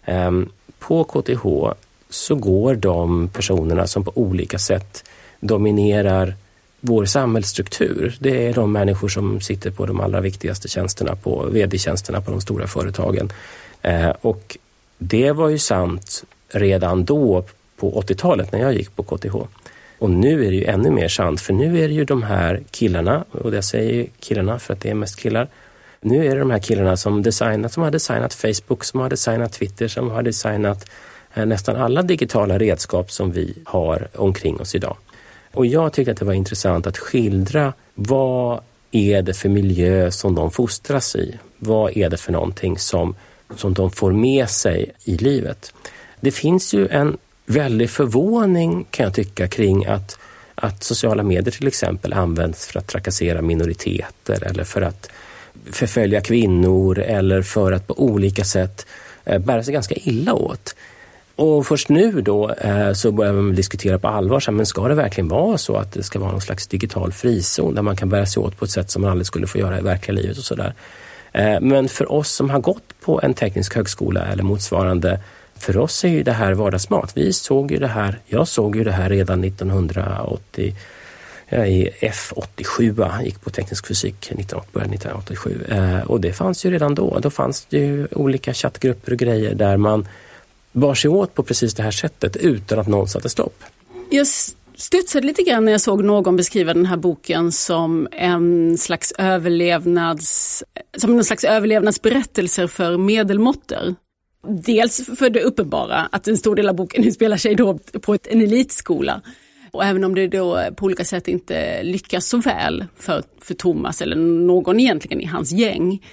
Ehm, 0.05 0.49
på 0.79 1.03
KTH 1.03 1.45
så 2.09 2.35
går 2.35 2.75
de 2.75 3.29
personerna 3.29 3.87
som 3.87 4.03
på 4.05 4.11
olika 4.15 4.59
sätt 4.59 5.09
dominerar 5.39 6.35
vår 6.81 7.05
samhällsstruktur. 7.05 8.17
Det 8.19 8.47
är 8.47 8.53
de 8.53 8.71
människor 8.71 9.07
som 9.07 9.41
sitter 9.41 9.71
på 9.71 9.85
de 9.85 9.99
allra 9.99 10.21
viktigaste 10.21 10.67
tjänsterna, 10.67 11.15
på 11.15 11.45
vd-tjänsterna 11.51 12.21
på 12.21 12.31
de 12.31 12.41
stora 12.41 12.67
företagen. 12.67 13.31
Eh, 13.81 14.09
och 14.21 14.57
det 14.97 15.31
var 15.31 15.49
ju 15.49 15.57
sant 15.57 16.23
redan 16.49 17.05
då 17.05 17.45
på 17.77 18.01
80-talet 18.01 18.51
när 18.51 18.59
jag 18.59 18.73
gick 18.73 18.95
på 18.95 19.03
KTH. 19.03 19.35
Och 19.99 20.09
nu 20.09 20.45
är 20.45 20.51
det 20.51 20.57
ju 20.57 20.65
ännu 20.65 20.91
mer 20.91 21.07
sant 21.07 21.41
för 21.41 21.53
nu 21.53 21.83
är 21.83 21.87
det 21.87 21.93
ju 21.93 22.05
de 22.05 22.23
här 22.23 22.61
killarna, 22.71 23.25
och 23.31 23.55
jag 23.55 23.63
säger 23.63 24.07
killarna 24.19 24.59
för 24.59 24.73
att 24.73 24.81
det 24.81 24.89
är 24.89 24.93
mest 24.93 25.19
killar. 25.19 25.47
Nu 26.01 26.25
är 26.25 26.33
det 26.33 26.39
de 26.39 26.51
här 26.51 26.59
killarna 26.59 26.97
som, 26.97 27.23
designat, 27.23 27.73
som 27.73 27.83
har 27.83 27.91
designat 27.91 28.33
Facebook, 28.33 28.83
som 28.83 28.99
har 28.99 29.09
designat 29.09 29.53
Twitter, 29.53 29.87
som 29.87 30.09
har 30.09 30.21
designat 30.23 30.89
eh, 31.33 31.45
nästan 31.45 31.75
alla 31.75 32.01
digitala 32.01 32.59
redskap 32.59 33.11
som 33.11 33.31
vi 33.31 33.53
har 33.65 34.07
omkring 34.15 34.59
oss 34.59 34.75
idag. 34.75 34.97
Och 35.53 35.65
jag 35.65 35.93
tyckte 35.93 36.11
att 36.11 36.17
det 36.17 36.25
var 36.25 36.33
intressant 36.33 36.87
att 36.87 36.97
skildra 36.97 37.73
vad 37.95 38.61
är 38.91 39.21
det 39.21 39.33
för 39.33 39.49
miljö 39.49 40.11
som 40.11 40.35
de 40.35 40.51
fostras 40.51 41.15
i? 41.15 41.39
Vad 41.57 41.97
är 41.97 42.09
det 42.09 42.17
för 42.17 42.31
någonting 42.31 42.77
som 42.77 43.15
som 43.55 43.73
de 43.73 43.91
får 43.91 44.11
med 44.11 44.49
sig 44.49 44.91
i 45.03 45.17
livet. 45.17 45.73
Det 46.19 46.31
finns 46.31 46.73
ju 46.73 46.87
en 46.87 47.17
väldig 47.45 47.89
förvåning 47.89 48.85
kan 48.91 49.03
jag 49.03 49.13
tycka 49.13 49.47
kring 49.47 49.85
att, 49.85 50.19
att 50.55 50.83
sociala 50.83 51.23
medier 51.23 51.51
till 51.51 51.67
exempel 51.67 52.13
används 52.13 52.67
för 52.67 52.79
att 52.79 52.87
trakassera 52.87 53.41
minoriteter 53.41 54.43
eller 54.43 54.63
för 54.63 54.81
att 54.81 55.09
förfölja 55.71 56.21
kvinnor 56.21 56.99
eller 56.99 57.41
för 57.41 57.71
att 57.71 57.87
på 57.87 58.03
olika 58.03 58.43
sätt 58.43 58.85
eh, 59.25 59.39
bära 59.39 59.63
sig 59.63 59.73
ganska 59.73 59.95
illa 59.95 60.33
åt. 60.33 60.75
Och 61.35 61.67
först 61.67 61.89
nu 61.89 62.21
då 62.21 62.49
eh, 62.49 62.93
så 62.93 63.11
börjar 63.11 63.33
man 63.33 63.55
diskutera 63.55 63.99
på 63.99 64.07
allvar, 64.07 64.51
men 64.51 64.65
ska 64.65 64.87
det 64.87 64.95
verkligen 64.95 65.27
vara 65.27 65.57
så 65.57 65.75
att 65.75 65.91
det 65.91 66.03
ska 66.03 66.19
vara 66.19 66.31
någon 66.31 66.41
slags 66.41 66.67
digital 66.67 67.11
frizon 67.11 67.75
där 67.75 67.81
man 67.81 67.95
kan 67.95 68.09
bära 68.09 68.25
sig 68.25 68.43
åt 68.43 68.57
på 68.57 68.65
ett 68.65 68.71
sätt 68.71 68.91
som 68.91 69.01
man 69.01 69.11
aldrig 69.11 69.27
skulle 69.27 69.47
få 69.47 69.57
göra 69.57 69.79
i 69.79 69.81
verkliga 69.81 70.15
livet 70.15 70.37
och 70.37 70.43
sådär. 70.43 70.73
Eh, 71.31 71.61
men 71.61 71.89
för 71.89 72.11
oss 72.11 72.29
som 72.31 72.49
har 72.49 72.59
gått 72.59 72.93
på 73.01 73.19
en 73.23 73.33
teknisk 73.33 73.75
högskola 73.75 74.25
eller 74.25 74.43
motsvarande, 74.43 75.19
för 75.55 75.77
oss 75.77 76.03
är 76.03 76.09
ju 76.09 76.23
det 76.23 76.31
här 76.31 76.53
vardagsmat. 76.53 77.11
Vi 77.17 77.33
såg 77.33 77.71
ju 77.71 77.77
det 77.77 77.87
här, 77.87 78.19
jag 78.27 78.47
såg 78.47 78.75
ju 78.75 78.83
det 78.83 78.91
här 78.91 79.09
redan 79.09 79.43
1980 79.43 80.75
eh, 81.47 81.65
i 81.65 81.89
F87, 82.01 83.23
gick 83.23 83.41
på 83.41 83.49
teknisk 83.49 83.87
fysik 83.87 84.31
1987 84.31 85.65
och 86.05 86.21
det 86.21 86.33
fanns 86.33 86.65
ju 86.65 86.71
redan 86.71 86.95
då. 86.95 87.19
Då 87.19 87.29
fanns 87.29 87.65
det 87.69 87.77
ju 87.77 88.07
olika 88.11 88.53
chattgrupper 88.53 89.11
och 89.11 89.19
grejer 89.19 89.55
där 89.55 89.77
man 89.77 90.07
bar 90.71 90.95
sig 90.95 91.09
åt 91.09 91.33
på 91.33 91.43
precis 91.43 91.73
det 91.73 91.83
här 91.83 91.91
sättet 91.91 92.35
utan 92.35 92.79
att 92.79 92.87
någon 92.87 93.07
satte 93.07 93.29
stopp. 93.29 93.63
Just 94.11 94.57
studsade 94.81 95.27
lite 95.27 95.43
grann 95.43 95.65
när 95.65 95.71
jag 95.71 95.81
såg 95.81 96.03
någon 96.03 96.35
beskriva 96.35 96.73
den 96.73 96.85
här 96.85 96.97
boken 96.97 97.51
som 97.51 98.07
en 98.11 98.77
slags 98.77 99.13
överlevnads, 99.17 100.63
som 100.97 101.17
en 101.17 101.23
slags 101.23 101.43
överlevnadsberättelser 101.43 102.67
för 102.67 102.97
medelmåttor. 102.97 103.95
Dels 104.47 105.09
för 105.19 105.29
det 105.29 105.41
uppenbara, 105.41 106.09
att 106.11 106.27
en 106.27 106.37
stor 106.37 106.55
del 106.55 106.69
av 106.69 106.75
boken 106.75 107.03
utspelar 107.07 107.37
sig 107.37 107.55
då 107.55 107.77
på 107.77 108.13
ett, 108.13 108.27
en 108.27 108.41
elitskola. 108.41 109.21
Och 109.71 109.85
även 109.85 110.03
om 110.03 110.15
det 110.15 110.27
då 110.27 110.59
på 110.75 110.85
olika 110.85 111.05
sätt 111.05 111.27
inte 111.27 111.83
lyckas 111.83 112.25
så 112.25 112.37
väl 112.37 112.85
för, 112.97 113.23
för 113.41 113.53
Thomas 113.53 114.01
eller 114.01 114.15
någon 114.15 114.79
egentligen 114.79 115.21
i 115.21 115.25
hans 115.25 115.51
gäng. 115.51 116.05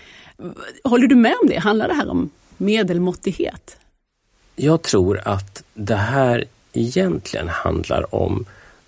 Håller 0.85 1.07
du 1.07 1.15
med 1.15 1.35
om 1.43 1.49
det? 1.49 1.59
Handlar 1.59 1.89
det 1.89 1.95
här 1.95 2.09
om 2.09 2.31
medelmåttighet? 2.57 3.77
Jag 4.61 4.83
tror 4.83 5.21
att 5.25 5.63
det 5.75 5.97
här 5.97 6.45
egentligen 6.73 7.49
handlar 7.49 8.15
om 8.15 8.45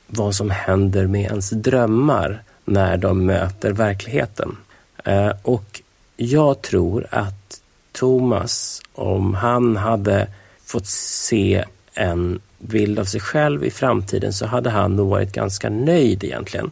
vad 0.06 0.34
som 0.34 0.50
händer 0.50 1.06
med 1.06 1.20
ens 1.20 1.50
drömmar 1.50 2.42
när 2.64 2.96
de 2.96 3.26
möter 3.26 3.72
verkligheten. 3.72 4.56
Eh, 5.04 5.32
och 5.42 5.82
jag 6.16 6.62
tror 6.62 7.06
att 7.10 7.60
Thomas, 7.92 8.82
om 8.94 9.34
han 9.34 9.76
hade 9.76 10.28
fått 10.64 10.86
se 10.86 11.64
en 11.94 12.40
bild 12.58 12.98
av 12.98 13.04
sig 13.04 13.20
själv 13.20 13.64
i 13.64 13.70
framtiden 13.70 14.32
så 14.32 14.46
hade 14.46 14.70
han 14.70 14.96
nog 14.96 15.08
varit 15.08 15.32
ganska 15.32 15.70
nöjd 15.70 16.24
egentligen. 16.24 16.70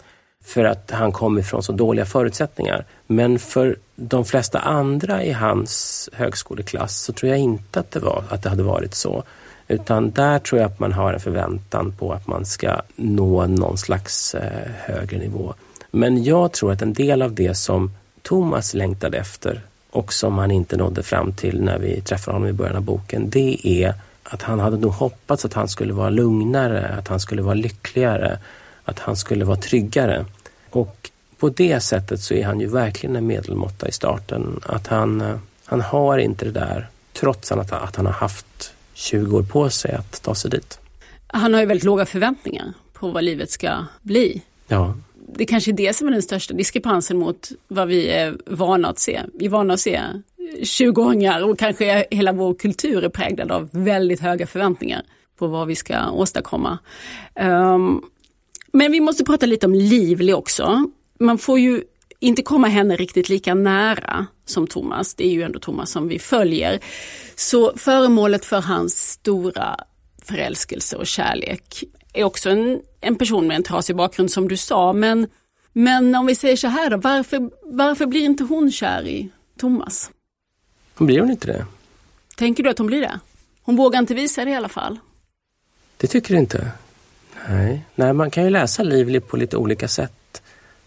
För 0.48 0.64
att 0.64 0.90
han 0.90 1.12
kom 1.12 1.38
ifrån 1.38 1.62
så 1.62 1.72
dåliga 1.72 2.04
förutsättningar. 2.04 2.84
Men 3.06 3.38
för 3.38 3.76
de 3.96 4.24
flesta 4.24 4.58
andra 4.58 5.24
i 5.24 5.32
hans 5.32 6.08
högskoleklass 6.12 7.00
så 7.00 7.12
tror 7.12 7.30
jag 7.30 7.38
inte 7.38 7.80
att 7.80 7.90
det, 7.90 8.00
var, 8.00 8.24
att 8.28 8.42
det 8.42 8.48
hade 8.48 8.62
varit 8.62 8.94
så. 8.94 9.22
Utan 9.68 10.10
där 10.10 10.38
tror 10.38 10.60
jag 10.60 10.70
att 10.70 10.78
man 10.78 10.92
har 10.92 11.12
en 11.12 11.20
förväntan 11.20 11.92
på 11.98 12.12
att 12.12 12.26
man 12.26 12.44
ska 12.44 12.80
nå 12.96 13.46
någon 13.46 13.78
slags 13.78 14.34
eh, 14.34 14.70
högre 14.78 15.18
nivå. 15.18 15.54
Men 15.90 16.24
jag 16.24 16.52
tror 16.52 16.72
att 16.72 16.82
en 16.82 16.92
del 16.92 17.22
av 17.22 17.34
det 17.34 17.54
som 17.54 17.90
Thomas 18.22 18.74
längtade 18.74 19.18
efter 19.18 19.60
och 19.90 20.12
som 20.12 20.38
han 20.38 20.50
inte 20.50 20.76
nådde 20.76 21.02
fram 21.02 21.32
till 21.32 21.62
när 21.62 21.78
vi 21.78 22.00
träffade 22.00 22.34
honom 22.34 22.48
i 22.48 22.52
början 22.52 22.76
av 22.76 22.82
boken, 22.82 23.30
det 23.30 23.68
är 23.68 23.94
att 24.22 24.42
han 24.42 24.60
hade 24.60 24.76
nog 24.76 24.92
hoppats 24.92 25.44
att 25.44 25.54
han 25.54 25.68
skulle 25.68 25.92
vara 25.92 26.10
lugnare, 26.10 26.88
att 26.98 27.08
han 27.08 27.20
skulle 27.20 27.42
vara 27.42 27.54
lyckligare, 27.54 28.38
att 28.84 28.98
han 28.98 29.16
skulle 29.16 29.44
vara 29.44 29.56
tryggare. 29.56 30.24
Och 30.70 31.10
på 31.38 31.48
det 31.48 31.80
sättet 31.80 32.20
så 32.20 32.34
är 32.34 32.44
han 32.44 32.60
ju 32.60 32.66
verkligen 32.66 33.16
en 33.16 33.26
medelmåtta 33.26 33.88
i 33.88 33.92
starten. 33.92 34.60
Att 34.66 34.86
han, 34.86 35.20
eh, 35.20 35.38
han 35.64 35.80
har 35.80 36.18
inte 36.18 36.44
det 36.44 36.50
där, 36.50 36.88
trots 37.12 37.52
att, 37.52 37.72
att 37.72 37.96
han 37.96 38.06
har 38.06 38.12
haft 38.12 38.74
20 38.94 39.36
år 39.38 39.42
på 39.42 39.70
sig 39.70 39.92
att 39.92 40.22
ta 40.22 40.34
sig 40.34 40.50
dit. 40.50 40.78
Han 41.26 41.54
har 41.54 41.60
ju 41.60 41.66
väldigt 41.66 41.84
låga 41.84 42.06
förväntningar 42.06 42.72
på 42.92 43.10
vad 43.10 43.24
livet 43.24 43.50
ska 43.50 43.84
bli. 44.02 44.42
Ja. 44.66 44.94
Det 45.34 45.44
kanske 45.44 45.70
är 45.70 45.72
det 45.72 45.96
som 45.96 46.08
är 46.08 46.12
den 46.12 46.22
största 46.22 46.54
diskrepansen 46.54 47.18
mot 47.18 47.48
vad 47.68 47.88
vi 47.88 48.08
är 48.08 48.36
vana 48.46 48.88
att 48.88 48.98
se. 48.98 49.20
Vi 49.34 49.46
är 49.46 49.50
vana 49.50 49.74
att 49.74 49.80
se 49.80 50.00
20-åringar 50.60 51.42
och 51.42 51.58
kanske 51.58 52.06
hela 52.10 52.32
vår 52.32 52.54
kultur 52.54 53.04
är 53.04 53.08
präglad 53.08 53.50
av 53.50 53.68
väldigt 53.72 54.20
höga 54.20 54.46
förväntningar 54.46 55.02
på 55.38 55.46
vad 55.46 55.66
vi 55.66 55.74
ska 55.74 56.10
åstadkomma. 56.10 56.78
Um, 57.34 58.04
men 58.78 58.92
vi 58.92 59.00
måste 59.00 59.24
prata 59.24 59.46
lite 59.46 59.66
om 59.66 59.74
Livli 59.74 60.32
också. 60.32 60.90
Man 61.20 61.38
får 61.38 61.58
ju 61.58 61.82
inte 62.18 62.42
komma 62.42 62.68
henne 62.68 62.96
riktigt 62.96 63.28
lika 63.28 63.54
nära 63.54 64.26
som 64.44 64.66
Thomas. 64.66 65.14
Det 65.14 65.26
är 65.26 65.30
ju 65.30 65.42
ändå 65.42 65.58
Thomas 65.58 65.90
som 65.90 66.08
vi 66.08 66.18
följer. 66.18 66.80
Så 67.36 67.72
föremålet 67.76 68.44
för 68.44 68.60
hans 68.60 69.10
stora 69.10 69.76
förälskelse 70.22 70.96
och 70.96 71.06
kärlek 71.06 71.84
är 72.12 72.24
också 72.24 72.50
en, 72.50 72.80
en 73.00 73.16
person 73.16 73.46
med 73.46 73.56
en 73.56 73.62
trasig 73.62 73.96
bakgrund 73.96 74.30
som 74.30 74.48
du 74.48 74.56
sa. 74.56 74.92
Men, 74.92 75.26
men 75.72 76.14
om 76.14 76.26
vi 76.26 76.34
säger 76.34 76.56
så 76.56 76.68
här 76.68 76.90
då, 76.90 76.96
varför, 76.96 77.50
varför 77.62 78.06
blir 78.06 78.24
inte 78.24 78.44
hon 78.44 78.72
kär 78.72 79.06
i 79.06 79.28
Thomas? 79.58 80.10
Blir 80.98 81.20
hon 81.20 81.30
inte 81.30 81.46
det? 81.46 81.66
Tänker 82.36 82.62
du 82.62 82.70
att 82.70 82.78
hon 82.78 82.86
blir 82.86 83.00
det? 83.00 83.20
Hon 83.62 83.76
vågar 83.76 83.98
inte 83.98 84.14
visa 84.14 84.44
det 84.44 84.50
i 84.50 84.54
alla 84.54 84.68
fall. 84.68 84.98
Det 85.96 86.06
tycker 86.06 86.34
du 86.34 86.40
inte? 86.40 86.72
Nej. 87.48 87.84
Nej, 87.94 88.12
man 88.12 88.30
kan 88.30 88.44
ju 88.44 88.50
läsa 88.50 88.82
Livli 88.82 89.20
på 89.20 89.36
lite 89.36 89.56
olika 89.56 89.88
sätt 89.88 90.42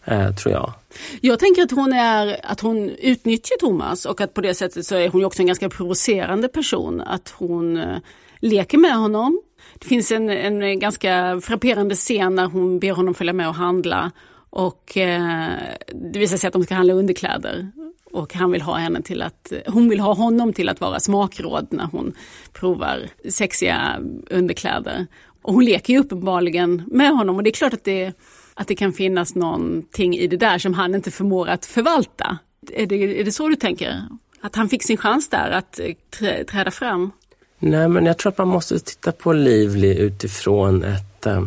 eh, 0.06 0.36
tror 0.36 0.54
jag. 0.54 0.74
Jag 1.22 1.40
tänker 1.40 1.62
att 1.62 1.72
hon, 1.72 1.94
är, 1.94 2.40
att 2.44 2.60
hon 2.60 2.90
utnyttjar 2.90 3.58
Thomas 3.60 4.06
och 4.06 4.22
att 4.22 4.34
på 4.34 4.42
det 4.42 4.54
sättet 4.54 4.86
så 4.86 4.96
är 4.96 5.10
hon 5.10 5.26
också 5.26 5.42
en 5.42 5.48
ganska 5.48 5.70
provocerande 5.70 6.48
person. 6.48 7.02
Att 7.02 7.34
hon 7.38 7.78
eh, 7.78 7.98
leker 8.40 8.78
med 8.78 8.96
honom. 8.96 9.42
Det 9.80 9.88
finns 9.88 10.12
en, 10.12 10.30
en 10.30 10.80
ganska 10.80 11.42
frapperande 11.44 11.96
scen 11.96 12.36
när 12.36 12.46
hon 12.46 12.80
ber 12.80 12.92
honom 12.92 13.14
följa 13.14 13.34
med 13.34 13.48
och 13.48 13.56
handla 13.56 14.12
och 14.52 14.98
eh, 14.98 15.50
det 15.94 16.20
visar 16.20 16.38
sig 16.38 16.48
att 16.48 16.54
de 16.54 16.64
ska 16.64 16.76
handla 16.76 16.94
underkläder. 16.94 17.72
Och 18.12 18.34
han 18.34 18.52
vill 18.52 18.62
ha 18.62 18.76
henne 18.76 19.02
till 19.02 19.22
att, 19.22 19.54
hon 19.68 19.90
vill 19.90 20.00
ha 20.00 20.14
honom 20.14 20.54
till 20.54 20.70
att 20.70 20.82
vara 20.82 21.00
smakråd 21.00 21.68
när 21.70 21.86
hon 21.86 22.14
provar 22.54 23.00
sexiga 23.30 24.00
underkläder. 24.30 25.08
Och 25.42 25.54
hon 25.54 25.66
leker 25.66 25.94
ju 25.94 26.00
uppenbarligen 26.00 26.84
med 26.88 27.12
honom 27.12 27.36
och 27.36 27.44
det 27.44 27.50
är 27.50 27.52
klart 27.52 27.74
att 27.74 27.84
det 27.84 28.14
Att 28.54 28.68
det 28.68 28.76
kan 28.76 28.94
finnas 28.94 29.36
någonting 29.36 30.18
i 30.18 30.28
det 30.28 30.38
där 30.38 30.58
som 30.60 30.74
han 30.74 30.96
inte 30.96 31.12
förmår 31.12 31.48
att 31.48 31.66
förvalta. 31.66 32.38
Är 32.72 32.86
det, 32.86 33.20
är 33.20 33.24
det 33.24 33.32
så 33.32 33.50
du 33.50 33.56
tänker? 33.56 34.02
Att 34.42 34.56
han 34.56 34.70
fick 34.70 34.84
sin 34.84 34.98
chans 34.98 35.30
där 35.30 35.52
att 35.52 35.80
eh, 35.80 35.94
trä, 36.10 36.44
träda 36.44 36.72
fram? 36.72 37.12
Nej, 37.60 37.90
men 37.90 38.06
jag 38.06 38.18
tror 38.18 38.32
att 38.32 38.38
man 38.38 38.48
måste 38.48 38.80
titta 38.80 39.12
på 39.12 39.34
Livli 39.34 40.00
utifrån 40.00 40.84
ett... 40.84 41.26
Eh, 41.26 41.44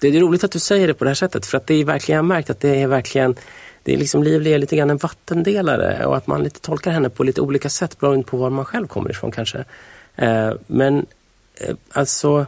det 0.00 0.08
är 0.08 0.20
roligt 0.20 0.44
att 0.44 0.52
du 0.52 0.58
säger 0.58 0.86
det 0.86 0.94
på 0.94 1.04
det 1.04 1.10
här 1.10 1.14
sättet 1.14 1.46
för 1.46 1.56
att 1.56 1.66
det 1.66 1.74
är 1.74 1.84
verkligen, 1.84 2.16
jag 2.16 2.22
har 2.22 2.28
märkt 2.28 2.50
att 2.50 2.60
det 2.60 2.82
är 2.82 2.86
verkligen 2.86 3.36
det 3.82 3.94
är 3.94 3.98
liksom 3.98 4.22
Livli 4.22 4.52
är 4.52 4.58
lite 4.58 4.76
grann 4.76 4.90
en 4.90 4.96
vattendelare 4.96 6.06
och 6.06 6.16
att 6.16 6.26
man 6.26 6.42
lite 6.42 6.60
tolkar 6.60 6.90
henne 6.90 7.08
på 7.08 7.24
lite 7.24 7.40
olika 7.40 7.68
sätt 7.68 7.98
beroende 7.98 8.24
på 8.24 8.36
var 8.36 8.50
man 8.50 8.64
själv 8.64 8.86
kommer 8.86 9.10
ifrån 9.10 9.30
kanske. 9.30 9.64
Eh, 10.16 10.52
men 10.66 11.06
alltså, 11.92 12.46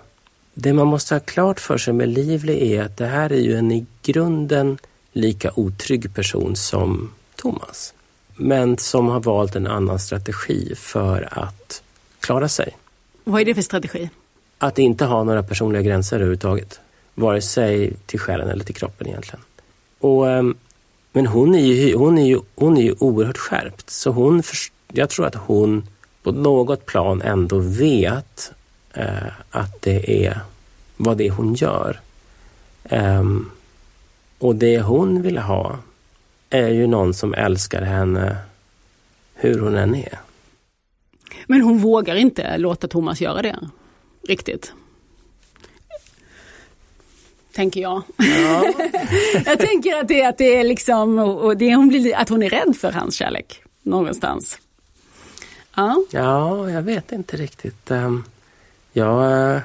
det 0.55 0.73
man 0.73 0.87
måste 0.87 1.15
ha 1.15 1.21
klart 1.21 1.61
för 1.61 1.79
sig 1.79 1.95
med 1.95 2.09
Livli 2.09 2.75
är 2.75 2.83
att 2.83 2.97
det 2.97 3.07
här 3.07 3.33
är 3.33 3.41
ju 3.41 3.57
en 3.57 3.73
i 3.73 3.87
grunden 4.03 4.79
lika 5.13 5.51
otrygg 5.55 6.15
person 6.15 6.57
som 6.57 7.11
Thomas. 7.37 7.95
Men 8.37 8.79
som 8.79 9.09
har 9.09 9.21
valt 9.21 9.57
en 9.57 9.67
annan 9.67 9.99
strategi 9.99 10.75
för 10.77 11.29
att 11.31 11.83
klara 12.21 12.49
sig. 12.49 12.77
Vad 13.25 13.41
är 13.41 13.45
det 13.45 13.55
för 13.55 13.63
strategi? 13.63 14.11
Att 14.59 14.79
inte 14.79 15.05
ha 15.05 15.25
några 15.25 15.43
personliga 15.43 15.83
gränser 15.83 16.17
överhuvudtaget. 16.17 16.81
Vare 17.15 17.43
sig 17.43 17.93
till 18.07 18.21
själen 18.21 18.49
eller 18.49 18.65
till 18.65 18.75
kroppen 18.75 19.07
egentligen. 19.07 19.41
Och, 20.01 20.31
ehm, 20.31 20.57
men 21.13 21.27
hon 21.27 21.55
är, 21.55 21.61
ju, 21.61 21.97
hon, 21.97 22.19
är 22.19 22.27
ju, 22.27 22.41
hon 22.55 22.77
är 22.77 22.83
ju 22.83 22.95
oerhört 22.99 23.39
skärpt. 23.39 23.91
Så 23.91 24.11
hon, 24.11 24.43
jag 24.93 25.11
tror 25.11 25.27
att 25.27 25.35
hon 25.35 25.89
på 26.23 26.33
något 26.33 26.87
plan 26.87 27.23
ändå 27.23 27.59
vet 27.59 28.53
eh, 28.95 29.33
att 29.51 29.83
det 29.83 30.27
är 30.27 30.41
vad 30.97 31.17
det 31.17 31.27
är 31.27 31.31
hon 31.31 31.55
gör. 31.55 32.01
Um, 32.91 33.51
och 34.39 34.57
det 34.57 34.81
hon 34.81 35.23
vill 35.23 35.39
ha 35.39 35.79
är 36.51 36.69
ju 36.69 36.87
någon 36.87 37.15
som 37.15 37.35
älskar 37.35 37.83
henne 37.83 38.37
hur 39.35 39.59
hon 39.59 39.77
än 39.77 39.95
är. 39.95 40.19
Men 41.47 41.61
hon 41.61 41.79
vågar 41.79 42.17
inte 42.17 42.59
låta 42.59 42.89
Thomas 42.89 43.21
göra 43.21 43.43
det 43.43 43.57
riktigt. 44.29 44.73
Tänker 47.53 47.81
jag. 47.81 48.03
Ja. 48.17 48.73
jag 49.47 49.59
tänker 49.59 50.01
att 50.01 50.09
det, 50.09 50.25
att 50.25 50.39
det 50.39 50.57
är 50.57 50.65
liksom, 50.65 51.19
och 51.19 51.57
det 51.57 51.75
hon 51.75 51.89
blir, 51.89 52.17
att 52.17 52.29
hon 52.29 52.43
är 52.43 52.51
rädd 52.51 52.77
för 52.77 52.93
hans 52.93 53.15
kärlek 53.15 53.63
någonstans. 53.83 54.59
Ja, 55.75 56.05
ja 56.11 56.71
jag 56.71 56.83
vet 56.83 57.13
inte 57.13 57.37
riktigt. 57.37 57.91
Ehm, 57.91 58.25
jag 58.97 59.61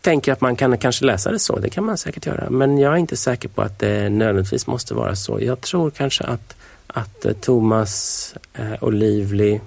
tänker 0.00 0.32
att 0.32 0.40
man 0.40 0.56
kan 0.56 0.78
kanske 0.78 1.04
läsa 1.04 1.32
det 1.32 1.38
så, 1.38 1.58
det 1.58 1.70
kan 1.70 1.84
man 1.84 1.98
säkert 1.98 2.26
göra. 2.26 2.50
Men 2.50 2.78
jag 2.78 2.92
är 2.92 2.96
inte 2.96 3.16
säker 3.16 3.48
på 3.48 3.62
att 3.62 3.78
det 3.78 4.08
nödvändigtvis 4.08 4.66
måste 4.66 4.94
vara 4.94 5.16
så. 5.16 5.38
Jag 5.40 5.60
tror 5.60 5.90
kanske 5.90 6.24
att, 6.24 6.56
att 6.86 7.24
eh, 7.24 7.32
Thomas 7.32 8.34
eh, 8.54 8.72
och 8.72 8.92
Livli 8.92 9.60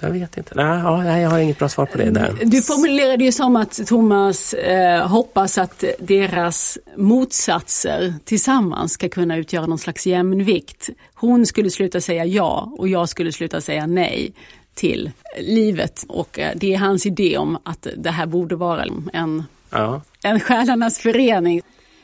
jag 0.00 0.10
vet 0.10 0.36
inte. 0.36 0.54
Nej, 0.54 0.80
ja, 0.82 1.18
jag 1.18 1.30
har 1.30 1.38
inget 1.38 1.58
bra 1.58 1.68
svar 1.68 1.86
på 1.86 1.98
det 1.98 2.10
där. 2.10 2.38
Du 2.44 2.62
formulerade 2.62 3.24
ju 3.24 3.32
som 3.32 3.56
att 3.56 3.86
Thomas 3.86 4.52
eh, 4.54 5.08
hoppas 5.08 5.58
att 5.58 5.84
deras 5.98 6.78
motsatser 6.96 8.14
tillsammans 8.24 8.92
ska 8.92 9.08
kunna 9.08 9.36
utgöra 9.36 9.66
någon 9.66 9.78
slags 9.78 10.06
jämvikt. 10.06 10.88
Hon 11.14 11.46
skulle 11.46 11.70
sluta 11.70 12.00
säga 12.00 12.24
ja 12.24 12.72
och 12.78 12.88
jag 12.88 13.08
skulle 13.08 13.32
sluta 13.32 13.60
säga 13.60 13.86
nej 13.86 14.32
till 14.78 15.10
livet 15.40 16.04
och 16.08 16.38
eh, 16.38 16.52
det 16.56 16.74
är 16.74 16.78
hans 16.78 17.06
idé 17.06 17.38
om 17.38 17.58
att 17.62 17.86
det 17.96 18.10
här 18.10 18.26
borde 18.26 18.56
vara 18.56 18.84
en, 19.12 19.44
ja. 19.70 20.00
en 20.22 20.40
själarnas 20.40 20.98
förening. 20.98 21.62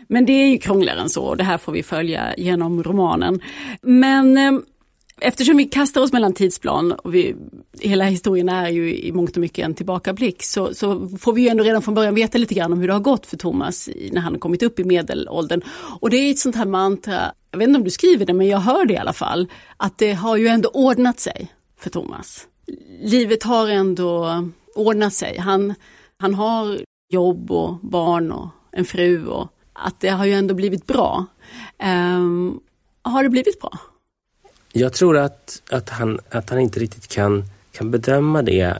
Men 0.09 0.27
det 0.27 0.33
är 0.33 0.47
ju 0.47 0.59
krångligare 0.59 1.01
än 1.01 1.09
så 1.09 1.25
och 1.25 1.37
det 1.37 1.45
här 1.45 1.59
får 1.59 1.73
vi 1.73 1.83
följa 1.83 2.35
genom 2.37 2.83
romanen. 2.83 3.41
Men 3.83 4.37
eh, 4.37 4.53
Eftersom 5.21 5.57
vi 5.57 5.65
kastar 5.65 6.01
oss 6.01 6.13
mellan 6.13 6.33
tidsplan 6.33 6.93
och 6.93 7.15
vi, 7.15 7.37
hela 7.81 8.05
historien 8.05 8.49
är 8.49 8.69
ju 8.69 8.99
i 8.99 9.13
mångt 9.13 9.31
och 9.31 9.41
mycket 9.41 9.65
en 9.65 9.75
tillbakablick 9.75 10.43
så, 10.43 10.75
så 10.75 11.09
får 11.09 11.33
vi 11.33 11.43
ju 11.43 11.49
ändå 11.49 11.65
redan 11.65 11.83
från 11.83 11.95
början 11.95 12.15
veta 12.15 12.39
lite 12.39 12.55
grann 12.55 12.73
om 12.73 12.81
hur 12.81 12.87
det 12.89 12.93
har 12.93 13.01
gått 13.01 13.27
för 13.27 13.37
Thomas 13.37 13.89
när 14.13 14.21
han 14.21 14.33
har 14.33 14.41
kommit 14.41 14.63
upp 14.63 14.79
i 14.79 14.85
medelåldern. 14.85 15.63
Och 16.01 16.11
det 16.11 16.17
är 16.17 16.31
ett 16.31 16.39
sånt 16.39 16.57
här 16.57 16.67
mantra, 16.67 17.33
jag 17.51 17.59
vet 17.59 17.69
inte 17.69 17.79
om 17.79 17.85
du 17.85 17.91
skriver 17.91 18.27
det 18.27 18.35
men 18.35 18.47
jag 18.47 18.59
hör 18.59 18.85
det 18.85 18.95
i 18.95 18.99
alla 18.99 19.13
fall, 19.13 19.49
att 19.77 19.99
det 19.99 20.13
har 20.13 20.37
ju 20.37 20.49
ändå 20.49 20.69
ordnat 20.69 21.21
sig 21.21 21.49
för 21.79 21.91
Thomas. 21.91 22.47
Livet 23.01 23.43
har 23.43 23.69
ändå 23.69 24.43
ordnat 24.75 25.13
sig. 25.13 25.39
Han, 25.39 25.75
han 26.19 26.35
har 26.35 26.81
jobb 27.09 27.51
och 27.51 27.75
barn 27.83 28.33
och 28.33 28.49
en 28.73 28.85
fru 28.85 29.27
och 29.27 29.49
att 29.73 30.01
det 30.01 30.09
har 30.09 30.25
ju 30.25 30.33
ändå 30.33 30.55
blivit 30.55 30.87
bra. 30.87 31.27
Um, 31.85 32.61
har 33.03 33.23
det 33.23 33.29
blivit 33.29 33.61
bra? 33.61 33.79
Jag 34.73 34.93
tror 34.93 35.17
att, 35.19 35.63
att, 35.71 35.89
han, 35.89 36.21
att 36.31 36.51
han 36.51 36.61
inte 36.61 36.81
riktigt 36.81 37.09
kan, 37.09 37.45
kan 37.73 37.91
bedöma 37.91 38.43
det 38.43 38.79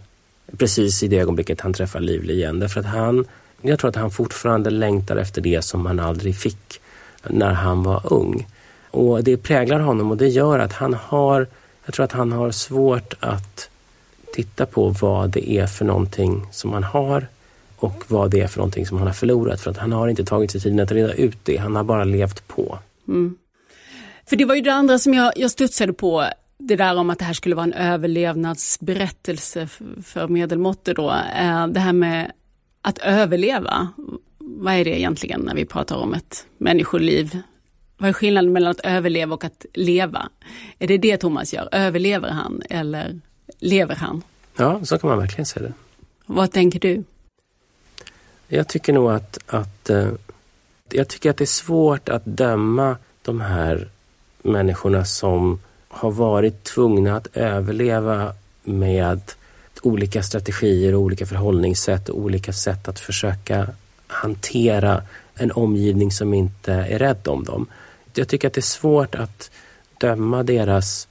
precis 0.57 1.03
i 1.03 1.09
det 1.09 1.19
ögonblicket 1.19 1.61
han 1.61 1.73
träffar 1.73 2.01
Livli 2.01 2.35
igen. 2.35 2.59
Därför 2.59 2.81
att 2.81 2.87
han, 2.87 3.25
jag 3.63 3.79
tror 3.79 3.89
att 3.89 3.97
han 3.97 4.11
fortfarande 4.11 4.71
längtar 4.71 5.17
efter 5.17 5.41
det 5.41 5.63
som 5.63 5.87
han 5.87 6.01
aldrig 6.01 6.37
fick 6.37 6.81
när 7.29 7.53
han 7.53 7.83
var 7.83 8.13
ung. 8.13 8.47
Och 8.91 9.25
det 9.25 9.37
präglar 9.37 9.81
honom 9.81 10.11
och 10.11 10.17
det 10.17 10.29
gör 10.29 10.59
att 10.59 10.73
han 10.73 10.95
har, 10.95 11.47
jag 11.85 11.95
tror 11.95 12.05
att 12.05 12.13
han 12.13 12.33
har 12.33 12.51
svårt 12.51 13.15
att 13.21 13.71
titta 14.35 14.67
på 14.67 14.89
vad 14.89 15.31
det 15.31 15.51
är 15.51 15.67
för 15.67 15.85
någonting 15.85 16.47
som 16.53 16.73
han 16.73 16.85
har 16.85 17.27
och 17.77 18.05
vad 18.09 18.31
det 18.31 18.41
är 18.41 18.47
för 18.47 18.59
någonting 18.59 18.87
som 18.87 18.99
han 18.99 19.07
har 19.07 19.15
förlorat. 19.15 19.61
För 19.61 19.71
att 19.71 19.79
han 19.79 19.93
har 19.93 20.09
inte 20.09 20.25
tagit 20.25 20.51
sig 20.51 20.61
tiden 20.61 20.81
att 20.81 20.93
reda 20.93 21.13
ut 21.13 21.39
det, 21.43 21.57
han 21.57 21.77
har 21.77 21.85
bara 21.85 22.05
levt 22.05 22.49
på. 22.49 22.79
Mm. 23.09 23.37
För 24.27 24.37
det 24.37 24.45
var 24.45 24.55
ju 24.55 24.61
det 24.61 24.73
andra 24.73 24.99
som 24.99 25.15
jag, 25.15 25.33
jag 25.37 25.51
studsade 25.51 25.93
på, 25.93 26.27
det 26.59 26.77
där 26.77 26.97
om 26.97 27.11
att 27.11 27.19
det 27.19 27.25
här 27.25 27.33
skulle 27.33 27.55
vara 27.55 27.65
en 27.65 27.73
överlevnadsberättelse 27.73 29.69
för 30.05 30.29
medelmåttor 30.29 30.95
då. 30.95 31.11
Eh, 31.11 31.67
det 31.67 31.81
här 31.81 31.93
med 31.93 32.33
att 32.83 32.99
överleva, 32.99 33.89
vad 34.39 34.75
är 34.75 34.85
det 34.85 35.01
egentligen 35.01 35.41
när 35.41 35.55
vi 35.55 35.65
pratar 35.65 35.97
om 35.97 36.15
ett 36.15 36.47
människoliv? 36.59 37.39
Vad 37.99 38.09
är 38.09 38.13
skillnaden 38.13 38.53
mellan 38.53 38.71
att 38.71 38.81
överleva 38.81 39.35
och 39.35 39.45
att 39.45 39.67
leva? 39.75 40.29
Är 40.79 40.87
det 40.87 40.99
det 40.99 41.17
Thomas 41.17 41.55
gör? 41.55 41.69
Överlever 41.73 42.31
han 42.31 42.63
eller 42.71 43.21
lever 43.59 43.95
han? 43.95 44.23
Ja, 44.57 44.85
så 44.85 44.99
kan 44.99 45.11
man 45.11 45.19
verkligen 45.19 45.47
säga 45.47 45.67
det. 45.67 45.73
Vad 46.27 46.53
tänker 46.53 46.81
du? 46.81 47.05
Jag 48.49 48.69
tycker 48.69 48.93
nog 48.93 49.11
att, 49.11 49.39
att 49.47 49.91
eh, 49.91 50.09
jag 50.93 51.09
tycker 51.09 51.31
att 51.31 51.37
det 51.37 51.45
är 51.45 51.47
svårt 51.47 52.09
att 52.09 52.23
döma 52.25 52.97
de 53.23 53.41
här 53.41 53.89
människorna 54.43 55.05
som 55.05 55.61
har 55.89 56.11
varit 56.11 56.65
tvungna 56.65 57.17
att 57.17 57.27
överleva 57.37 58.33
med 58.63 59.21
olika 59.83 60.23
strategier 60.23 60.95
och 60.95 61.01
olika 61.01 61.27
förhållningssätt 61.27 62.09
och 62.09 62.19
olika 62.19 62.53
sätt 62.53 62.89
att 62.89 63.01
försöka 63.01 63.69
hantera 64.07 65.03
en 65.35 65.53
omgivning 65.53 66.11
som 66.11 66.35
inte 66.35 66.73
är 66.73 66.99
rädd 66.99 67.29
om 67.29 67.45
dem. 67.45 67.67
Jag 68.15 68.29
tycker 68.29 68.49
att 68.49 68.55
det 68.55 68.61
är 68.61 68.63
svårt 68.63 69.15
att 69.15 69.51
döma 70.01 70.43
deras 70.43 71.09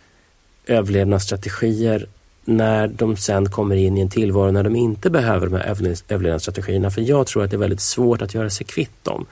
överlevnadsstrategier 0.66 2.08
när 2.46 2.88
de 2.88 3.18
sen 3.18 3.50
kommer 3.50 3.76
in 3.76 3.98
i 3.98 4.02
en 4.02 4.10
tillvaro 4.10 4.52
när 4.52 4.64
de 4.64 4.76
inte 4.76 5.10
behöver 5.10 5.48
de 5.48 5.56
här 5.56 5.66
överlevnadsstrategierna. 6.08 6.92
För 6.92 7.02
jag 7.02 7.28
tror 7.28 7.44
att 7.44 7.50
det 7.50 7.56
är 7.56 7.60
väldigt 7.60 7.82
svårt 7.82 8.22
att 8.22 8.34
göra 8.34 8.50
sig 8.50 8.66
kvitt 8.66 9.04
dem. 9.04 9.26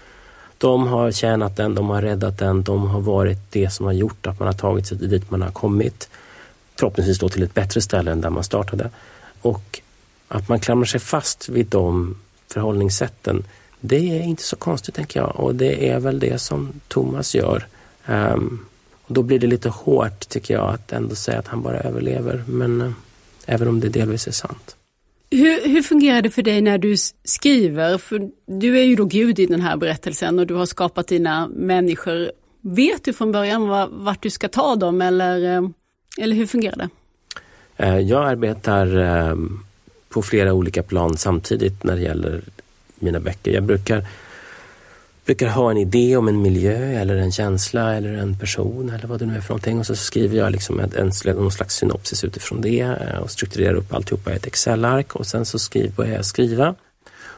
De 0.57 0.87
har 0.87 1.11
tjänat 1.11 1.57
den, 1.57 1.75
de 1.75 1.89
har 1.89 2.01
räddat 2.01 2.37
den, 2.37 2.63
de 2.63 2.87
har 2.87 3.01
varit 3.01 3.39
det 3.49 3.69
som 3.69 3.85
har 3.85 3.93
gjort 3.93 4.27
att 4.27 4.39
man 4.39 4.47
har 4.47 4.53
tagit 4.53 4.87
sig 4.87 4.97
dit 4.97 5.31
man 5.31 5.41
har 5.41 5.51
kommit. 5.51 6.09
Förhoppningsvis 6.75 7.19
då 7.19 7.29
till 7.29 7.43
ett 7.43 7.53
bättre 7.53 7.81
ställe 7.81 8.11
än 8.11 8.21
där 8.21 8.29
man 8.29 8.43
startade. 8.43 8.89
Och 9.41 9.81
att 10.27 10.49
man 10.49 10.59
klamrar 10.59 10.85
sig 10.85 10.99
fast 10.99 11.49
vid 11.49 11.65
de 11.65 12.17
förhållningssätten, 12.47 13.43
det 13.79 14.19
är 14.19 14.21
inte 14.21 14.43
så 14.43 14.55
konstigt 14.55 14.95
tänker 14.95 15.19
jag 15.19 15.35
och 15.35 15.55
det 15.55 15.89
är 15.89 15.99
väl 15.99 16.19
det 16.19 16.41
som 16.41 16.69
Thomas 16.87 17.35
gör. 17.35 17.67
Um, 18.05 18.65
då 19.13 19.23
blir 19.23 19.39
det 19.39 19.47
lite 19.47 19.69
hårt 19.69 20.29
tycker 20.29 20.53
jag 20.53 20.73
att 20.73 20.91
ändå 20.91 21.15
säga 21.15 21.39
att 21.39 21.47
han 21.47 21.61
bara 21.61 21.79
överlever, 21.79 22.43
men 22.47 22.81
uh, 22.81 22.91
även 23.45 23.67
om 23.67 23.79
det 23.79 23.89
delvis 23.89 24.27
är 24.27 24.31
sant. 24.31 24.75
Hur, 25.31 25.67
hur 25.67 25.81
fungerar 25.81 26.21
det 26.21 26.29
för 26.29 26.41
dig 26.41 26.61
när 26.61 26.77
du 26.77 26.95
skriver? 27.23 27.97
För 27.97 28.29
du 28.45 28.79
är 28.79 28.83
ju 28.83 28.95
då 28.95 29.05
Gud 29.05 29.39
i 29.39 29.45
den 29.45 29.61
här 29.61 29.77
berättelsen 29.77 30.39
och 30.39 30.47
du 30.47 30.53
har 30.53 30.65
skapat 30.65 31.07
dina 31.07 31.47
människor. 31.47 32.31
Vet 32.61 33.03
du 33.03 33.13
från 33.13 33.31
början 33.31 33.67
vart 33.91 34.23
du 34.23 34.29
ska 34.29 34.47
ta 34.47 34.75
dem 34.75 35.01
eller, 35.01 35.55
eh, 35.55 35.69
eller 36.17 36.35
hur 36.35 36.45
fungerar 36.45 36.75
det? 36.75 36.89
Eh, 37.77 37.99
jag 37.99 38.25
arbetar 38.29 38.97
eh, 38.97 39.35
på 40.09 40.21
flera 40.21 40.53
olika 40.53 40.83
plan 40.83 41.17
samtidigt 41.17 41.83
när 41.83 41.95
det 41.95 42.01
gäller 42.01 42.41
mina 42.95 43.19
böcker. 43.19 43.51
Jag 43.51 43.63
brukar 43.63 44.05
brukar 45.31 45.47
ha 45.47 45.71
en 45.71 45.77
idé 45.77 46.17
om 46.17 46.27
en 46.27 46.41
miljö 46.41 47.01
eller 47.01 47.15
en 47.15 47.31
känsla 47.31 47.95
eller 47.95 48.13
en 48.13 48.37
person 48.37 48.89
eller 48.89 49.07
vad 49.07 49.19
det 49.19 49.25
nu 49.25 49.35
är 49.35 49.41
för 49.41 49.49
någonting 49.49 49.79
och 49.79 49.85
så 49.85 49.95
skriver 49.95 50.37
jag 50.37 50.51
liksom 50.51 50.79
en, 50.79 50.91
en, 50.95 51.35
någon 51.35 51.51
slags 51.51 51.75
synopsis 51.75 52.23
utifrån 52.23 52.61
det 52.61 52.79
eh, 52.79 53.17
och 53.17 53.31
strukturerar 53.31 53.73
upp 53.73 53.93
alltihopa 53.93 54.31
i 54.31 54.35
ett 54.35 54.47
Excel-ark 54.47 55.15
och 55.15 55.25
sen 55.25 55.45
så 55.45 55.59
skriver, 55.59 55.89
börjar 55.89 56.15
jag 56.15 56.25
skriva. 56.25 56.75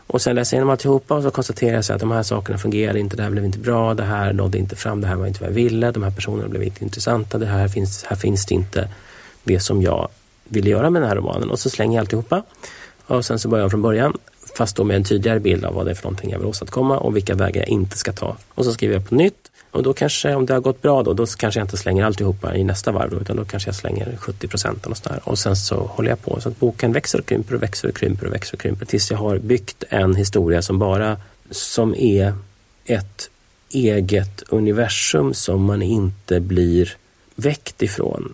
Och 0.07 0.21
sen 0.21 0.35
läser 0.35 0.55
jag 0.55 0.59
igenom 0.59 0.69
alltihopa 0.69 1.15
och 1.15 1.23
så 1.23 1.31
konstaterar 1.31 1.75
jag 1.75 1.85
så 1.85 1.93
att 1.93 1.99
de 1.99 2.11
här 2.11 2.23
sakerna 2.23 2.57
fungerade 2.57 2.99
inte, 2.99 3.17
det 3.17 3.23
här 3.23 3.29
blev 3.29 3.45
inte 3.45 3.59
bra, 3.59 3.93
det 3.93 4.03
här 4.03 4.33
nådde 4.33 4.57
inte 4.57 4.75
fram, 4.75 5.01
det 5.01 5.07
här 5.07 5.15
var 5.15 5.27
inte 5.27 5.39
vad 5.41 5.49
jag 5.49 5.55
ville, 5.55 5.91
de 5.91 6.03
här 6.03 6.11
personerna 6.11 6.49
blev 6.49 6.63
inte 6.63 6.83
intressanta, 6.83 7.37
det 7.37 7.45
här 7.45 7.67
finns, 7.67 8.03
här 8.03 8.15
finns 8.15 8.45
det 8.45 8.55
inte 8.55 8.89
det 9.43 9.59
som 9.59 9.81
jag 9.81 10.09
ville 10.43 10.69
göra 10.69 10.89
med 10.89 11.01
den 11.01 11.09
här 11.09 11.15
romanen. 11.15 11.49
Och 11.49 11.59
så 11.59 11.69
slänger 11.69 11.97
jag 11.97 12.01
alltihopa. 12.01 12.43
Och 13.05 13.25
sen 13.25 13.39
så 13.39 13.49
börjar 13.49 13.63
jag 13.63 13.71
från 13.71 13.81
början, 13.81 14.17
fast 14.57 14.75
då 14.75 14.83
med 14.83 14.95
en 14.95 15.03
tydligare 15.03 15.39
bild 15.39 15.65
av 15.65 15.73
vad 15.73 15.85
det 15.85 15.91
är 15.91 15.95
för 15.95 16.03
någonting 16.03 16.31
jag 16.31 16.39
vill 16.39 16.47
åstadkomma 16.47 16.97
och 16.97 17.15
vilka 17.15 17.35
vägar 17.35 17.61
jag 17.61 17.69
inte 17.69 17.97
ska 17.97 18.13
ta. 18.13 18.37
Och 18.49 18.65
så 18.65 18.73
skriver 18.73 18.93
jag 18.93 19.09
på 19.09 19.15
nytt 19.15 19.51
och 19.73 19.83
då 19.83 19.93
kanske, 19.93 20.35
om 20.35 20.45
det 20.45 20.53
har 20.53 20.61
gått 20.61 20.81
bra 20.81 21.03
då, 21.03 21.13
då 21.13 21.25
kanske 21.25 21.59
jag 21.59 21.65
inte 21.65 21.77
slänger 21.77 22.05
alltihopa 22.05 22.55
i 22.55 22.63
nästa 22.63 22.91
varv 22.91 23.09
då, 23.11 23.19
utan 23.19 23.35
då 23.35 23.45
kanske 23.45 23.67
jag 23.67 23.75
slänger 23.75 24.17
70 24.19 24.47
procent 24.47 24.85
och 24.85 24.97
sådär. 24.97 25.19
Och 25.23 25.39
sen 25.39 25.55
så 25.55 25.75
håller 25.75 26.09
jag 26.09 26.21
på 26.21 26.41
så 26.41 26.49
att 26.49 26.59
boken 26.59 26.93
växer 26.93 27.19
och 27.19 27.25
krymper 27.25 27.55
och 27.55 27.63
växer 27.63 27.87
och 27.89 27.95
krymper 27.95 28.27
och 28.27 28.33
växer 28.33 28.55
och 28.55 28.61
krymper 28.61 28.85
tills 28.85 29.11
jag 29.11 29.17
har 29.17 29.37
byggt 29.37 29.83
en 29.89 30.15
historia 30.15 30.61
som 30.61 30.79
bara, 30.79 31.17
som 31.51 31.95
är 31.95 32.33
ett 32.85 33.29
eget 33.69 34.43
universum 34.49 35.33
som 35.33 35.63
man 35.63 35.81
inte 35.81 36.39
blir 36.39 36.95
väckt 37.35 37.81
ifrån. 37.81 38.33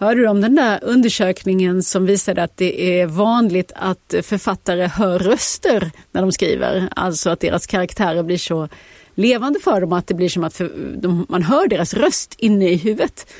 Hörde 0.00 0.20
du 0.20 0.28
om 0.28 0.40
den 0.40 0.54
där 0.54 0.78
undersökningen 0.82 1.82
som 1.82 2.06
visade 2.06 2.42
att 2.42 2.56
det 2.56 3.00
är 3.00 3.06
vanligt 3.06 3.72
att 3.74 4.14
författare 4.22 4.86
hör 4.86 5.18
röster 5.18 5.90
när 6.12 6.20
de 6.20 6.32
skriver? 6.32 6.88
Alltså 6.96 7.30
att 7.30 7.40
deras 7.40 7.66
karaktärer 7.66 8.22
blir 8.22 8.38
så 8.38 8.68
levande 9.14 9.60
för 9.60 9.80
dem 9.80 9.92
att 9.92 10.06
det 10.06 10.14
blir 10.14 10.28
som 10.28 10.44
att 10.44 10.60
de, 10.94 11.26
man 11.28 11.42
hör 11.42 11.68
deras 11.68 11.94
röst 11.94 12.34
inne 12.38 12.68
i 12.68 12.76
huvudet. 12.76 13.32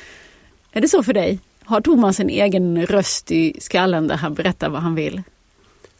Är 0.71 0.81
det 0.81 0.87
så 0.87 1.03
för 1.03 1.13
dig? 1.13 1.39
Har 1.63 1.81
Thomas 1.81 2.19
en 2.19 2.29
egen 2.29 2.85
röst 2.85 3.31
i 3.31 3.53
skallen 3.59 4.07
där 4.07 4.15
han 4.15 4.33
berättar 4.33 4.69
vad 4.69 4.81
han 4.81 4.95
vill? 4.95 5.21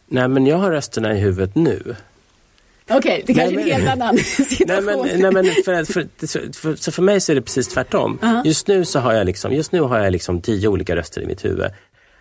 Nej, 0.06 0.28
men 0.28 0.46
jag 0.46 0.56
har 0.56 0.70
rösterna 0.70 1.14
i 1.14 1.20
huvudet 1.20 1.54
nu. 1.54 1.96
Okej, 2.96 2.98
okay, 2.98 3.22
det 3.26 3.34
kanske 3.34 3.60
är 3.60 3.74
en 3.74 3.80
helt 3.80 4.02
annan 4.02 4.18
situation. 4.48 4.66
Nej, 4.66 4.82
men, 4.82 5.20
nej, 5.20 5.32
men 5.32 5.44
för, 5.64 5.92
för, 5.92 6.06
för, 6.52 6.76
så 6.76 6.92
för 6.92 7.02
mig 7.02 7.20
så 7.20 7.32
är 7.32 7.36
det 7.36 7.42
precis 7.42 7.68
tvärtom. 7.68 8.12
Uh 8.12 8.28
-huh. 8.28 8.42
Just 8.44 8.66
nu 8.66 8.84
så 8.84 8.98
har 8.98 9.12
jag 9.12 9.26
liksom, 9.26 9.52
just 9.52 9.72
nu 9.72 9.80
har 9.80 9.98
jag 9.98 10.12
liksom 10.12 10.40
tio 10.40 10.68
olika 10.68 10.96
röster 10.96 11.22
i 11.22 11.26
mitt 11.26 11.44
huvud. 11.44 11.70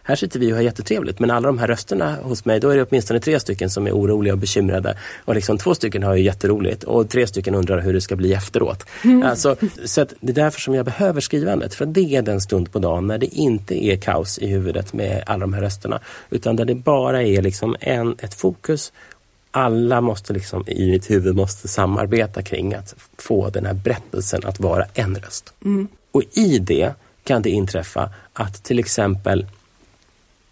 Här 0.03 0.15
sitter 0.15 0.39
vi 0.39 0.51
och 0.51 0.55
har 0.55 0.63
jättetrevligt 0.63 1.19
men 1.19 1.31
alla 1.31 1.47
de 1.47 1.57
här 1.57 1.67
rösterna 1.67 2.15
hos 2.15 2.45
mig, 2.45 2.59
då 2.59 2.69
är 2.69 2.77
det 2.77 2.83
åtminstone 2.83 3.19
tre 3.19 3.39
stycken 3.39 3.69
som 3.69 3.87
är 3.87 3.91
oroliga 3.91 4.33
och 4.33 4.39
bekymrade. 4.39 4.97
Och 5.25 5.35
liksom 5.35 5.57
två 5.57 5.75
stycken 5.75 6.03
har 6.03 6.15
ju 6.15 6.23
jätteroligt 6.23 6.83
och 6.83 7.09
tre 7.09 7.27
stycken 7.27 7.55
undrar 7.55 7.79
hur 7.79 7.93
det 7.93 8.01
ska 8.01 8.15
bli 8.15 8.33
efteråt. 8.33 8.85
Mm. 9.03 9.23
Alltså, 9.23 9.55
så 9.85 10.05
det 10.19 10.31
är 10.31 10.35
därför 10.35 10.61
som 10.61 10.75
jag 10.75 10.85
behöver 10.85 11.21
skrivandet. 11.21 11.73
För 11.73 11.85
det 11.85 12.15
är 12.15 12.21
den 12.21 12.41
stund 12.41 12.71
på 12.71 12.79
dagen 12.79 13.07
när 13.07 13.17
det 13.17 13.25
inte 13.25 13.85
är 13.85 13.97
kaos 13.97 14.39
i 14.39 14.47
huvudet 14.47 14.93
med 14.93 15.23
alla 15.25 15.39
de 15.39 15.53
här 15.53 15.61
rösterna. 15.61 15.99
Utan 16.29 16.55
där 16.55 16.65
det 16.65 16.75
bara 16.75 17.23
är 17.23 17.41
liksom 17.41 17.75
en, 17.79 18.15
ett 18.19 18.33
fokus 18.33 18.91
alla 19.51 20.01
måste 20.01 20.33
liksom 20.33 20.63
i 20.67 20.91
mitt 20.91 21.11
huvud 21.11 21.35
måste 21.35 21.67
samarbeta 21.67 22.41
kring 22.41 22.73
att 22.73 22.95
få 23.17 23.49
den 23.49 23.65
här 23.65 23.73
berättelsen 23.73 24.41
att 24.45 24.59
vara 24.59 24.85
en 24.93 25.15
röst. 25.15 25.53
Mm. 25.65 25.87
Och 26.11 26.23
i 26.33 26.59
det 26.59 26.93
kan 27.23 27.41
det 27.41 27.49
inträffa 27.49 28.09
att 28.33 28.63
till 28.63 28.79
exempel 28.79 29.45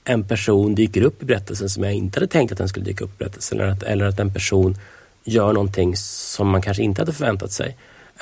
en 0.03 0.23
person 0.23 0.75
dyker 0.75 1.01
upp 1.01 1.23
i 1.23 1.25
berättelsen 1.25 1.69
som 1.69 1.83
jag 1.83 1.93
inte 1.93 2.19
hade 2.19 2.27
tänkt 2.27 2.51
att 2.51 2.57
den 2.57 2.69
skulle 2.69 2.85
dyka 2.85 3.03
upp 3.03 3.11
i 3.11 3.17
berättelsen. 3.17 3.59
Eller 3.59 3.71
att, 3.71 3.83
eller 3.83 4.05
att 4.05 4.19
en 4.19 4.33
person 4.33 4.77
gör 5.23 5.53
någonting 5.53 5.95
som 5.97 6.49
man 6.49 6.61
kanske 6.61 6.83
inte 6.83 7.01
hade 7.01 7.13
förväntat 7.13 7.51
sig. 7.51 7.77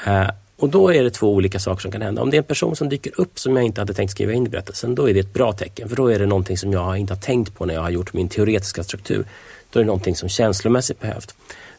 Uh, 0.07 0.29
och 0.57 0.69
då 0.69 0.93
är 0.93 1.03
det 1.03 1.09
två 1.09 1.33
olika 1.33 1.59
saker 1.59 1.81
som 1.81 1.91
kan 1.91 2.01
hända. 2.01 2.21
Om 2.21 2.29
det 2.29 2.37
är 2.37 2.39
en 2.39 2.43
person 2.43 2.75
som 2.75 2.89
dyker 2.89 3.11
upp 3.21 3.39
som 3.39 3.55
jag 3.55 3.65
inte 3.65 3.81
hade 3.81 3.93
tänkt 3.93 4.11
skriva 4.11 4.33
in 4.33 4.47
i 4.47 4.49
berättelsen, 4.49 4.95
då 4.95 5.09
är 5.09 5.13
det 5.13 5.19
ett 5.19 5.33
bra 5.33 5.53
tecken. 5.53 5.89
För 5.89 5.95
då 5.95 6.07
är 6.07 6.19
det 6.19 6.25
någonting 6.25 6.57
som 6.57 6.73
jag 6.73 6.97
inte 6.97 7.13
har 7.13 7.21
tänkt 7.21 7.55
på 7.55 7.65
när 7.65 7.73
jag 7.73 7.81
har 7.81 7.89
gjort 7.89 8.13
min 8.13 8.29
teoretiska 8.29 8.83
struktur. 8.83 9.25
Då 9.69 9.79
är 9.79 9.83
det 9.83 9.87
någonting 9.87 10.15
som 10.15 10.29
känslomässigt 10.29 10.99
behövt. 10.99 11.35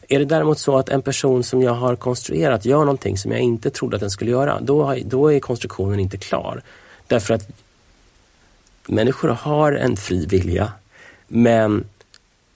Är 0.09 0.19
det 0.19 0.25
däremot 0.25 0.59
så 0.59 0.79
att 0.79 0.88
en 0.88 1.03
person 1.03 1.45
som 1.45 1.62
jag 1.62 1.73
har 1.73 1.97
konstruerat 1.97 2.64
gör 2.64 2.79
någonting 2.79 3.19
som 3.19 3.33
jag 3.33 3.41
inte 3.41 3.71
trodde 3.71 3.97
att 3.97 4.01
den 4.01 4.11
skulle 4.11 4.31
göra, 4.31 4.61
då, 4.61 4.97
då 5.05 5.33
är 5.33 5.41
konstruktionen 5.41 6.01
inte 6.01 6.17
klar. 6.17 6.62
Därför 7.07 7.35
att 7.35 7.49
människor 8.87 9.29
har 9.29 9.73
en 9.73 9.97
fri 9.97 10.27
vilja 10.27 10.73
men 11.29 11.85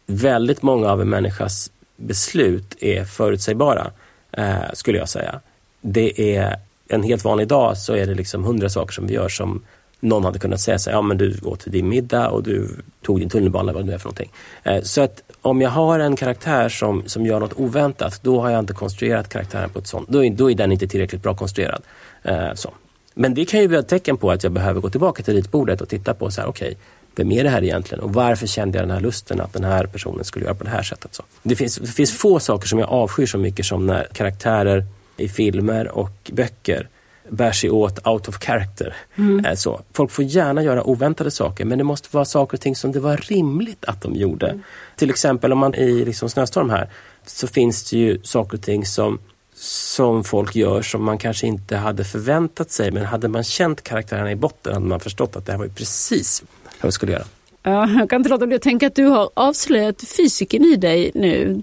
väldigt 0.07 0.63
många 0.63 0.91
av 0.91 1.01
en 1.01 1.09
människas 1.09 1.71
beslut 1.97 2.77
är 2.81 3.05
förutsägbara, 3.05 3.91
eh, 4.33 4.73
skulle 4.73 4.99
jag 4.99 5.09
säga. 5.09 5.41
Det 5.83 6.37
är 6.37 6.57
en 6.88 7.03
helt 7.03 7.25
vanlig 7.25 7.49
dag 7.49 7.79
så 7.79 7.95
är 7.95 8.07
det 8.07 8.14
liksom 8.14 8.45
hundra 8.45 8.68
saker 8.68 8.92
som 8.92 9.07
vi 9.07 9.14
gör 9.14 9.29
som 9.29 9.62
någon 10.01 10.25
hade 10.25 10.38
kunnat 10.38 10.61
säga 10.61 10.79
så 10.79 10.90
ja 10.90 11.03
men 11.03 11.18
du 11.18 11.38
åt 11.42 11.64
din 11.66 11.88
middag 11.88 12.29
och 12.29 12.42
du 12.42 12.68
tog 13.03 13.18
din 13.18 13.29
tunnelbana, 13.29 13.62
eller 13.62 13.73
vad 13.73 13.83
det 13.83 13.87
nu 13.87 13.92
är 13.92 13.99
för 13.99 14.07
någonting. 14.07 14.33
Eh, 14.62 14.83
så 14.83 15.01
att 15.01 15.23
om 15.42 15.61
jag 15.61 15.71
har 15.71 15.99
en 15.99 16.16
karaktär 16.16 16.68
som, 16.68 17.03
som 17.07 17.27
gör 17.27 17.40
något 17.40 17.53
oväntat, 17.57 18.21
då 18.23 18.40
har 18.40 18.51
jag 18.51 18.59
inte 18.59 18.73
konstruerat 18.73 19.29
karaktären 19.29 19.71
på 19.71 19.79
ett 19.79 19.87
sånt, 19.87 20.09
då 20.09 20.25
är, 20.25 20.31
då 20.31 20.51
är 20.51 20.55
den 20.55 20.73
inte 20.73 20.88
tillräckligt 20.88 21.23
bra 21.23 21.35
konstruerad. 21.35 21.83
Eh, 22.23 22.55
så. 22.55 22.71
Men 23.14 23.35
det 23.35 23.45
kan 23.45 23.61
ju 23.61 23.68
bli 23.68 23.79
ett 23.79 23.88
tecken 23.88 24.16
på 24.16 24.31
att 24.31 24.42
jag 24.42 24.53
behöver 24.53 24.81
gå 24.81 24.90
tillbaka 24.90 25.23
till 25.23 25.35
ritbordet 25.35 25.81
och 25.81 25.88
titta 25.88 26.14
på 26.14 26.31
så 26.31 26.40
här, 26.40 26.49
okej, 26.49 26.66
okay, 26.66 26.79
vem 27.16 27.33
är 27.33 27.45
det 27.45 27.51
här 27.51 27.62
egentligen 27.62 28.05
och 28.05 28.14
varför 28.14 28.47
kände 28.47 28.79
jag 28.79 28.88
den 28.88 28.95
här 28.95 29.01
lusten 29.01 29.40
att 29.40 29.53
den 29.53 29.64
här 29.64 29.87
personen 29.87 30.25
skulle 30.25 30.45
göra 30.45 30.55
på 30.55 30.64
det 30.64 30.71
här 30.71 30.83
sättet? 30.83 31.14
Så. 31.14 31.23
Det, 31.42 31.57
finns, 31.57 31.77
det 31.77 31.87
finns 31.87 32.12
få 32.12 32.40
saker 32.40 32.68
som 32.68 32.79
jag 32.79 32.88
avskyr 32.88 33.27
så 33.27 33.38
mycket 33.38 33.66
som 33.66 33.87
när 33.87 34.09
karaktärer 34.12 34.85
i 35.16 35.29
filmer 35.29 35.88
och 35.88 36.31
böcker 36.33 36.88
bär 37.29 37.53
sig 37.53 37.70
åt 37.70 38.07
out 38.07 38.29
of 38.29 38.38
character. 38.38 38.96
Mm. 39.16 39.44
Eh, 39.44 39.55
så. 39.55 39.81
Folk 39.92 40.11
får 40.11 40.25
gärna 40.25 40.62
göra 40.62 40.85
oväntade 40.85 41.31
saker 41.31 41.64
men 41.64 41.79
det 41.79 41.85
måste 41.85 42.09
vara 42.11 42.25
saker 42.25 42.57
och 42.57 42.61
ting 42.61 42.77
som 42.77 42.92
det 42.92 43.01
var 43.01 43.16
rimligt 43.16 43.85
att 43.85 44.03
de 44.03 44.14
gjorde. 44.14 44.46
Mm. 44.46 44.62
Till 44.96 45.11
exempel 45.11 45.53
om 45.53 45.59
man 45.59 45.75
i 45.75 46.05
liksom 46.05 46.29
Snöstorm 46.29 46.70
här 46.70 46.88
så 47.27 47.46
finns 47.46 47.90
det 47.90 47.96
ju 47.98 48.20
saker 48.22 48.57
och 48.57 48.62
ting 48.62 48.87
som 48.87 49.18
som 49.55 50.25
folk 50.25 50.55
gör 50.55 50.83
som 50.83 51.05
man 51.05 51.18
kanske 51.18 51.46
inte 51.46 51.77
hade 51.77 52.05
förväntat 52.05 52.70
sig. 52.70 52.90
Men 52.90 53.05
hade 53.05 53.29
man 53.29 53.44
känt 53.44 53.83
karaktärerna 53.83 54.33
i 54.33 54.37
botten 54.37 54.75
hade 54.75 54.87
man 54.87 55.01
förstått 55.01 55.37
att 55.37 55.46
det 55.46 55.53
här 55.53 55.59
var 55.59 55.66
precis 55.66 56.42
vad 56.81 56.88
vi 56.88 56.92
skulle 56.92 57.12
göra. 57.12 57.25
Ja, 57.62 57.88
jag 57.98 58.11
kan 58.11 58.20
inte 58.20 58.31
låta 58.31 58.46
bli 58.46 58.57
att 58.57 58.62
tänka 58.62 58.87
att 58.87 58.94
du 58.94 59.05
har 59.05 59.31
avslöjat 59.35 60.03
fysiken 60.16 60.64
i 60.64 60.77
dig 60.77 61.11
nu. 61.14 61.62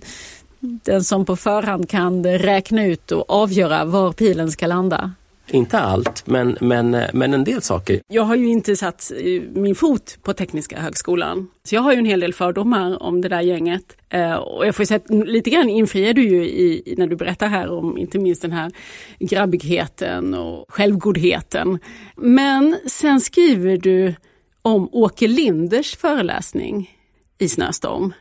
Den 0.59 1.03
som 1.03 1.25
på 1.25 1.35
förhand 1.35 1.89
kan 1.89 2.25
räkna 2.25 2.85
ut 2.85 3.11
och 3.11 3.29
avgöra 3.29 3.85
var 3.85 4.11
pilen 4.11 4.51
ska 4.51 4.67
landa. 4.67 5.11
Inte 5.51 5.79
allt, 5.79 6.27
men, 6.27 6.57
men, 6.61 6.97
men 7.13 7.33
en 7.33 7.43
del 7.43 7.61
saker. 7.61 8.01
Jag 8.07 8.23
har 8.23 8.35
ju 8.35 8.47
inte 8.47 8.75
satt 8.75 9.11
eh, 9.17 9.41
min 9.53 9.75
fot 9.75 10.17
på 10.23 10.33
Tekniska 10.33 10.79
högskolan. 10.79 11.47
Så 11.63 11.75
jag 11.75 11.81
har 11.81 11.91
ju 11.91 11.97
en 11.97 12.05
hel 12.05 12.19
del 12.19 12.33
fördomar 12.33 13.03
om 13.03 13.21
det 13.21 13.29
där 13.29 13.41
gänget. 13.41 13.97
Eh, 14.09 14.33
och 14.33 14.67
jag 14.67 14.75
får 14.75 14.85
säga 14.85 14.99
att 15.05 15.27
lite 15.27 15.49
grann 15.49 15.69
infriar 15.69 16.13
du 16.13 16.29
ju 16.29 16.43
i, 16.43 16.95
när 16.97 17.07
du 17.07 17.15
berättar 17.15 17.47
här 17.47 17.69
om 17.69 17.97
inte 17.97 18.19
minst 18.19 18.41
den 18.41 18.51
här 18.51 18.71
grabbigheten 19.19 20.33
och 20.33 20.65
självgodheten. 20.69 21.79
Men 22.15 22.75
sen 22.85 23.21
skriver 23.21 23.77
du 23.77 24.15
om 24.61 24.89
Åke 24.91 25.27
Linders 25.27 25.95
föreläsning 25.95 26.89
i 27.37 27.49
Snöstorm. 27.49 28.13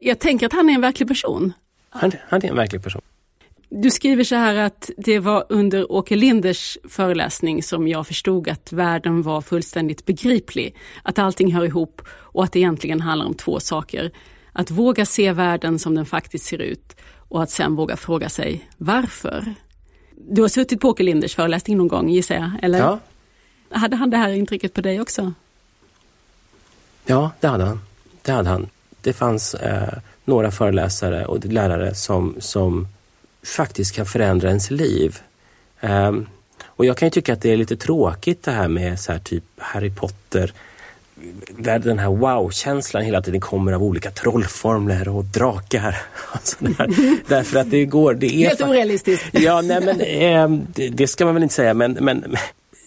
Jag 0.00 0.18
tänker 0.18 0.46
att 0.46 0.52
han 0.52 0.70
är 0.70 0.74
en 0.74 0.80
verklig 0.80 1.08
person. 1.08 1.52
Han, 1.94 2.12
han 2.28 2.44
är 2.44 2.48
en 2.48 2.56
verklig 2.56 2.82
person. 2.82 3.02
Du 3.68 3.90
skriver 3.90 4.24
så 4.24 4.34
här 4.34 4.54
att 4.54 4.90
det 4.96 5.18
var 5.18 5.44
under 5.48 5.92
Åke 5.92 6.16
Linders 6.16 6.78
föreläsning 6.88 7.62
som 7.62 7.88
jag 7.88 8.06
förstod 8.06 8.48
att 8.48 8.72
världen 8.72 9.22
var 9.22 9.40
fullständigt 9.40 10.06
begriplig. 10.06 10.76
Att 11.02 11.18
allting 11.18 11.54
hör 11.54 11.64
ihop 11.64 12.02
och 12.08 12.44
att 12.44 12.52
det 12.52 12.58
egentligen 12.58 13.00
handlar 13.00 13.26
om 13.26 13.34
två 13.34 13.60
saker. 13.60 14.10
Att 14.52 14.70
våga 14.70 15.06
se 15.06 15.32
världen 15.32 15.78
som 15.78 15.94
den 15.94 16.06
faktiskt 16.06 16.44
ser 16.44 16.58
ut 16.58 16.96
och 17.28 17.42
att 17.42 17.50
sen 17.50 17.76
våga 17.76 17.96
fråga 17.96 18.28
sig 18.28 18.68
varför. 18.76 19.54
Du 20.10 20.42
har 20.42 20.48
suttit 20.48 20.80
på 20.80 20.88
Åke 20.88 21.02
Linders 21.02 21.34
föreläsning 21.34 21.76
någon 21.76 21.88
gång 21.88 22.08
gissar 22.08 22.34
jag? 22.34 22.50
Eller? 22.62 22.78
Ja. 22.78 22.98
Hade 23.70 23.96
han 23.96 24.10
det 24.10 24.16
här 24.16 24.28
intrycket 24.28 24.74
på 24.74 24.80
dig 24.80 25.00
också? 25.00 25.32
Ja, 27.06 27.30
det 27.40 27.48
hade 27.48 27.64
han. 27.64 27.80
Det 28.22 28.32
hade 28.32 28.48
han. 28.48 28.68
Det 29.00 29.12
fanns 29.12 29.54
eh, 29.54 29.98
några 30.24 30.50
föreläsare 30.50 31.26
och 31.26 31.44
lärare 31.44 31.94
som, 31.94 32.36
som 32.38 32.88
faktiskt 33.42 33.94
kan 33.94 34.06
förändra 34.06 34.48
ens 34.48 34.70
liv. 34.70 35.18
Um, 35.80 36.26
och 36.64 36.84
jag 36.84 36.96
kan 36.96 37.06
ju 37.06 37.10
tycka 37.10 37.32
att 37.32 37.42
det 37.42 37.52
är 37.52 37.56
lite 37.56 37.76
tråkigt 37.76 38.42
det 38.42 38.50
här 38.50 38.68
med 38.68 39.00
så 39.00 39.12
här 39.12 39.18
typ 39.18 39.44
Harry 39.56 39.90
Potter 39.90 40.52
där 41.58 41.78
den 41.78 41.98
här 41.98 42.08
wow-känslan 42.08 43.02
hela 43.02 43.22
tiden 43.22 43.40
kommer 43.40 43.72
av 43.72 43.82
olika 43.82 44.10
trollformler 44.10 45.08
och 45.08 45.24
drakar. 45.24 45.96
Och 46.32 46.40
Därför 47.28 47.58
att 47.58 47.70
det 47.70 47.84
går... 47.84 48.14
Det 48.14 48.26
är 48.26 48.48
Helt 48.48 48.60
orealistiskt. 48.60 49.26
Ja, 49.32 49.60
nej 49.60 49.80
men 49.80 50.00
eh, 50.00 50.64
det, 50.74 50.88
det, 50.88 51.06
ska 51.06 51.24
man 51.24 51.34
väl 51.34 51.42
inte 51.42 51.54
säga 51.54 51.74
men, 51.74 51.92
men 51.92 52.36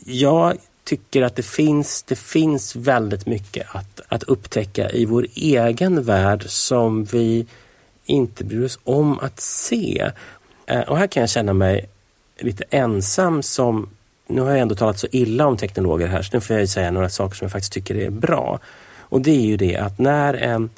jag 0.05 0.57
tycker 0.87 1.21
att 1.21 1.35
det 1.35 1.45
finns, 1.45 2.03
det 2.03 2.15
finns 2.15 2.75
väldigt 2.75 3.25
mycket 3.25 3.75
att, 3.75 4.01
att 4.07 4.23
upptäcka 4.23 4.89
i 4.89 5.05
vår 5.05 5.27
egen 5.35 6.03
värld 6.03 6.43
som 6.47 7.03
vi 7.03 7.45
inte 8.05 8.43
bryr 8.43 8.65
oss 8.65 8.79
om 8.83 9.19
att 9.19 9.39
se. 9.39 10.11
Eh, 10.65 10.81
och 10.81 10.97
här 10.97 11.07
kan 11.07 11.21
jag 11.21 11.29
känna 11.29 11.53
mig 11.53 11.89
lite 12.39 12.63
ensam 12.69 13.43
som, 13.43 13.89
nu 14.27 14.41
har 14.41 14.49
jag 14.49 14.59
ändå 14.59 14.75
talat 14.75 14.99
så 14.99 15.07
illa 15.11 15.47
om 15.47 15.57
teknologer 15.57 16.07
här 16.07 16.21
så 16.21 16.29
nu 16.33 16.41
får 16.41 16.55
jag 16.55 16.69
säga 16.69 16.91
några 16.91 17.09
saker 17.09 17.35
som 17.35 17.45
jag 17.45 17.51
faktiskt 17.51 17.73
tycker 17.73 17.95
är 17.95 18.09
bra. 18.09 18.59
Och 18.99 19.21
det 19.21 19.31
är 19.31 19.45
ju 19.45 19.57
det 19.57 19.75
att 19.75 19.99
när 19.99 20.33
en, 20.33 20.69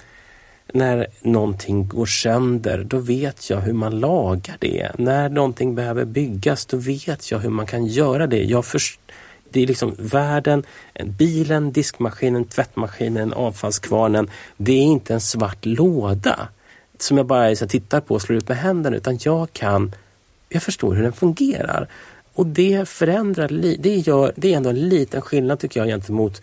när 0.74 1.08
någonting 1.22 1.88
går 1.88 2.06
sönder, 2.06 2.84
då 2.84 2.98
vet 2.98 3.50
jag 3.50 3.58
hur 3.58 3.74
man 3.74 4.00
lagar 4.00 4.58
det. 4.60 4.92
När 4.98 5.30
någonting 5.30 5.76
behöver 5.76 6.06
byggas, 6.06 6.66
då 6.66 6.78
vet 6.78 7.32
jag 7.32 7.40
hur 7.40 7.50
man 7.50 7.66
kan 7.66 7.86
göra 7.86 8.28
det. 8.28 8.44
Jag 8.44 8.66
förstår 8.66 9.10
det 9.52 9.64
är 9.64 9.68
liksom 9.68 9.96
världen, 9.98 10.64
bilen, 11.06 11.72
diskmaskinen, 11.72 12.46
tvättmaskinen, 12.46 13.34
avfallskvarnen. 13.34 14.30
Det 14.58 14.72
är 14.72 14.84
inte 14.84 15.14
en 15.14 15.22
svart 15.22 15.66
låda 15.66 16.48
som 17.02 17.18
jag 17.18 17.26
bara 17.26 17.56
så 17.56 17.68
tittar 17.68 18.02
på 18.02 18.14
och 18.14 18.22
slår 18.22 18.38
ut 18.38 18.48
med 18.48 18.58
händerna 18.58 18.98
utan 18.98 19.20
jag 19.22 19.54
kan, 19.54 19.96
jag 20.50 20.64
förstår 20.64 20.94
hur 20.94 21.04
den 21.04 21.14
fungerar. 21.14 21.88
Och 22.34 22.46
det 22.46 22.90
förändrar, 22.90 23.48
det, 23.80 23.96
gör, 23.96 24.34
det 24.36 24.54
är 24.54 24.58
ändå 24.58 24.70
en 24.70 24.90
liten 24.90 25.22
skillnad 25.22 25.60
tycker 25.60 25.80
jag 25.80 25.88
gentemot 25.88 26.42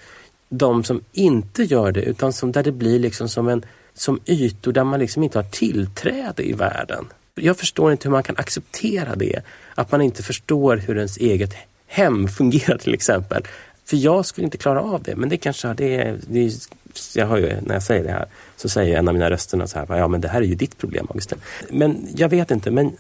de 0.49 0.85
som 0.85 1.01
inte 1.13 1.63
gör 1.63 1.93
det 1.93 2.03
utan 2.03 2.33
som, 2.33 2.53
där 2.53 2.63
det 2.63 2.73
blir 2.73 2.99
liksom 2.99 3.29
som, 3.29 3.49
en, 3.49 3.65
som 3.95 4.21
ytor 4.27 4.73
där 4.73 4.85
man 4.85 5.01
liksom 5.01 5.23
inte 5.23 5.39
har 5.39 5.45
tillträde 5.45 6.49
i 6.49 6.53
världen. 6.53 7.05
Jag 7.35 7.57
förstår 7.57 7.93
inte 7.93 8.09
hur 8.09 8.13
man 8.13 8.23
kan 8.23 8.37
acceptera 8.37 9.15
det. 9.17 9.43
Att 9.75 9.93
man 9.93 10.03
inte 10.03 10.23
förstår 10.23 10.77
hur 10.77 10.97
ens 10.97 11.17
eget 11.17 11.55
hem 11.87 12.29
fungerar 12.29 12.79
till 12.79 12.95
exempel. 12.95 13.43
För 13.85 13.97
jag 13.97 14.27
skulle 14.27 14.45
inte 14.45 14.59
klara 14.59 14.81
av 14.83 15.03
det, 15.03 15.17
men 15.17 15.29
det 15.29 15.37
kanske 15.37 15.75
det, 15.75 16.17
det 16.29 16.69
jag 17.15 17.27
har 17.27 17.37
ju, 17.37 17.61
när 17.61 17.75
jag 17.75 17.83
säger 17.83 18.05
det 18.05 18.11
här 18.11 18.27
så 18.57 18.69
säger 18.69 18.99
en 18.99 19.09
av 19.09 19.15
mina 19.15 19.31
rösterna 19.31 19.67
så 19.67 19.79
här, 19.79 19.97
ja 19.97 20.09
men 20.09 20.21
det 20.21 20.29
här 20.29 20.43
är 20.43 20.47
ju 20.47 20.55
ditt 20.55 20.79
problem 20.79 21.07
Augustin. 21.11 21.39
Men 21.71 22.09
jag 22.17 22.29
vet 22.29 22.51
inte, 22.51 22.71
men 22.71 22.97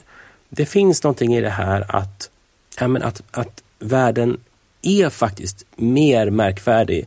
det 0.48 0.66
finns 0.66 1.02
någonting 1.02 1.34
i 1.34 1.40
det 1.40 1.50
här 1.50 1.96
att, 1.96 2.30
ja, 2.80 2.88
men 2.88 3.02
att, 3.02 3.22
att 3.30 3.62
världen 3.78 4.40
är 4.82 5.10
faktiskt 5.10 5.66
mer 5.76 6.30
märkvärdig 6.30 7.06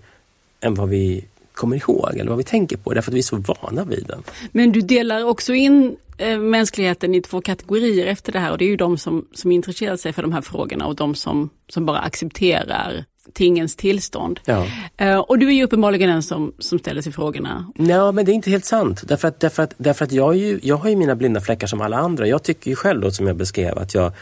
än 0.61 0.75
vad 0.75 0.89
vi 0.89 1.25
kommer 1.59 1.75
ihåg 1.75 2.17
eller 2.17 2.29
vad 2.29 2.37
vi 2.37 2.43
tänker 2.43 2.77
på, 2.77 2.93
därför 2.93 3.11
att 3.11 3.15
vi 3.15 3.19
är 3.19 3.23
så 3.23 3.35
vana 3.35 3.83
vid 3.83 4.05
den. 4.07 4.23
Men 4.51 4.71
du 4.71 4.81
delar 4.81 5.23
också 5.23 5.53
in 5.53 5.97
eh, 6.17 6.39
mänskligheten 6.39 7.15
i 7.15 7.21
två 7.21 7.41
kategorier 7.41 8.07
efter 8.07 8.31
det 8.31 8.39
här 8.39 8.51
och 8.51 8.57
det 8.57 8.65
är 8.65 8.69
ju 8.69 8.75
de 8.75 8.97
som, 8.97 9.25
som 9.33 9.51
intresserar 9.51 9.97
sig 9.97 10.13
för 10.13 10.21
de 10.21 10.31
här 10.31 10.41
frågorna 10.41 10.87
och 10.87 10.95
de 10.95 11.15
som, 11.15 11.49
som 11.69 11.85
bara 11.85 11.99
accepterar 11.99 13.05
tingens 13.33 13.75
tillstånd. 13.75 14.39
Ja. 14.45 14.65
Uh, 15.01 15.17
och 15.17 15.39
du 15.39 15.47
är 15.47 15.51
ju 15.51 15.63
uppenbarligen 15.63 16.09
den 16.09 16.23
som, 16.23 16.53
som 16.59 16.79
ställer 16.79 17.01
sig 17.01 17.11
frågorna. 17.11 17.71
Ja, 17.75 18.11
men 18.11 18.25
det 18.25 18.31
är 18.31 18.33
inte 18.33 18.49
helt 18.49 18.65
sant. 18.65 19.01
Därför 19.07 19.27
att, 19.27 19.39
därför 19.39 19.63
att, 19.63 19.73
därför 19.77 20.05
att 20.05 20.11
jag, 20.11 20.37
ju, 20.37 20.59
jag 20.63 20.75
har 20.75 20.89
ju 20.89 20.95
mina 20.95 21.15
blinda 21.15 21.41
fläckar 21.41 21.67
som 21.67 21.81
alla 21.81 21.97
andra. 21.97 22.27
Jag 22.27 22.43
tycker 22.43 22.69
ju 22.69 22.75
själv 22.75 23.01
då, 23.01 23.11
som 23.11 23.27
jag 23.27 23.35
beskrev, 23.35 23.77
att 23.77 23.93
jag 23.93 24.13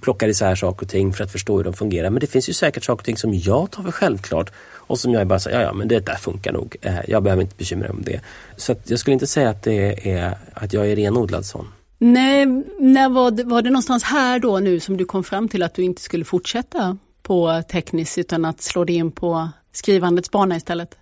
plockar 0.00 0.28
isär 0.28 0.54
saker 0.54 0.86
och 0.86 0.90
ting 0.90 1.12
för 1.12 1.24
att 1.24 1.32
förstå 1.32 1.56
hur 1.56 1.64
de 1.64 1.74
fungerar. 1.74 2.10
Men 2.10 2.20
det 2.20 2.26
finns 2.26 2.48
ju 2.48 2.52
säkert 2.52 2.84
saker 2.84 3.00
och 3.00 3.04
ting 3.04 3.16
som 3.16 3.34
jag 3.34 3.70
tar 3.70 3.82
för 3.82 3.92
självklart 3.92 4.52
och 4.88 4.98
som 4.98 5.12
jag 5.12 5.26
bara 5.26 5.38
säger, 5.38 5.60
ja 5.60 5.66
ja 5.66 5.72
men 5.72 5.88
det 5.88 6.06
där 6.06 6.14
funkar 6.14 6.52
nog. 6.52 6.76
Eh, 6.80 6.98
jag 7.08 7.22
behöver 7.22 7.42
inte 7.42 7.56
bekymra 7.56 7.88
mig 7.88 7.96
om 7.96 8.02
det. 8.02 8.20
Så 8.56 8.74
jag 8.84 8.98
skulle 8.98 9.14
inte 9.14 9.26
säga 9.26 9.50
att, 9.50 9.62
det 9.62 10.10
är, 10.10 10.38
att 10.54 10.72
jag 10.72 10.90
är 10.90 10.96
renodlad 10.96 11.44
sån. 11.44 11.66
Nej, 11.98 12.46
när 12.78 13.08
var 13.08 13.30
det, 13.30 13.44
var 13.44 13.62
det 13.62 13.70
någonstans 13.70 14.02
här 14.02 14.38
då 14.38 14.58
nu 14.58 14.80
som 14.80 14.96
du 14.96 15.04
kom 15.04 15.24
fram 15.24 15.48
till 15.48 15.62
att 15.62 15.74
du 15.74 15.82
inte 15.82 16.02
skulle 16.02 16.24
fortsätta 16.24 16.98
på 17.22 17.62
tekniskt 17.70 18.18
utan 18.18 18.44
att 18.44 18.62
slå 18.62 18.84
dig 18.84 18.96
in 18.96 19.10
på 19.10 19.48
skrivandets 19.72 20.30
bana 20.30 20.56
istället? 20.56 20.94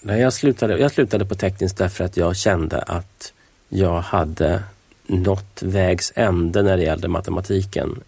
Nej, 0.00 0.20
jag 0.20 0.32
slutade, 0.32 0.78
jag 0.78 0.92
slutade 0.92 1.24
på 1.24 1.34
tekniskt 1.34 1.76
därför 1.76 2.04
att 2.04 2.16
jag 2.16 2.36
kände 2.36 2.82
att 2.82 3.32
jag 3.68 4.00
hade 4.00 4.62
nått 5.06 5.62
vägs 5.62 6.12
ände 6.16 6.62
när 6.62 6.76
det 6.76 6.82
gällde 6.82 7.08
matematiken. 7.08 8.00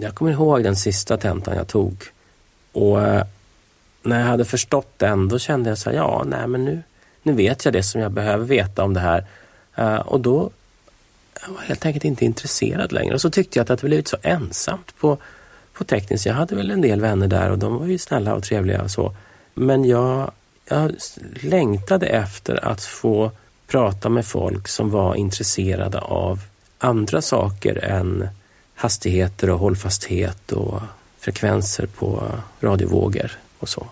Jag 0.00 0.14
kommer 0.14 0.30
ihåg 0.30 0.62
den 0.62 0.76
sista 0.76 1.16
tentan 1.16 1.56
jag 1.56 1.68
tog 1.68 2.04
och 2.72 3.02
eh, 3.02 3.24
när 4.08 4.20
jag 4.20 4.26
hade 4.26 4.44
förstått 4.44 4.92
den 4.96 5.28
då 5.28 5.38
kände 5.38 5.68
jag 5.68 5.78
så 5.78 5.90
här, 5.90 5.96
ja, 5.96 6.24
nej 6.26 6.46
men 6.46 6.64
nu, 6.64 6.82
nu 7.22 7.32
vet 7.32 7.64
jag 7.64 7.74
det 7.74 7.82
som 7.82 8.00
jag 8.00 8.12
behöver 8.12 8.44
veta 8.44 8.84
om 8.84 8.94
det 8.94 9.00
här. 9.00 9.26
Uh, 9.78 9.98
och 9.98 10.20
då 10.20 10.50
jag 11.42 11.54
var 11.54 11.60
helt 11.60 11.86
enkelt 11.86 12.04
inte 12.04 12.24
intresserad 12.24 12.92
längre. 12.92 13.14
Och 13.14 13.20
så 13.20 13.30
tyckte 13.30 13.58
jag 13.58 13.62
att 13.62 13.68
det 13.68 13.72
hade 13.72 13.88
blivit 13.88 14.08
så 14.08 14.16
ensamt 14.22 14.98
på, 14.98 15.18
på 15.72 15.84
tekniskt. 15.84 16.26
Jag 16.26 16.34
hade 16.34 16.54
väl 16.56 16.70
en 16.70 16.80
del 16.80 17.00
vänner 17.00 17.28
där 17.28 17.50
och 17.50 17.58
de 17.58 17.78
var 17.78 17.86
ju 17.86 17.98
snälla 17.98 18.34
och 18.34 18.42
trevliga 18.42 18.82
och 18.82 18.90
så. 18.90 19.14
Men 19.54 19.84
jag, 19.84 20.30
jag 20.68 20.94
längtade 21.42 22.06
efter 22.06 22.64
att 22.64 22.84
få 22.84 23.30
prata 23.66 24.08
med 24.08 24.26
folk 24.26 24.68
som 24.68 24.90
var 24.90 25.14
intresserade 25.14 25.98
av 25.98 26.40
andra 26.78 27.22
saker 27.22 27.84
än 27.84 28.28
hastigheter 28.74 29.50
och 29.50 29.58
hållfasthet 29.58 30.52
och 30.52 30.80
frekvenser 31.18 31.86
på 31.86 32.32
radiovågor 32.60 33.30
och 33.58 33.68
så. 33.68 33.86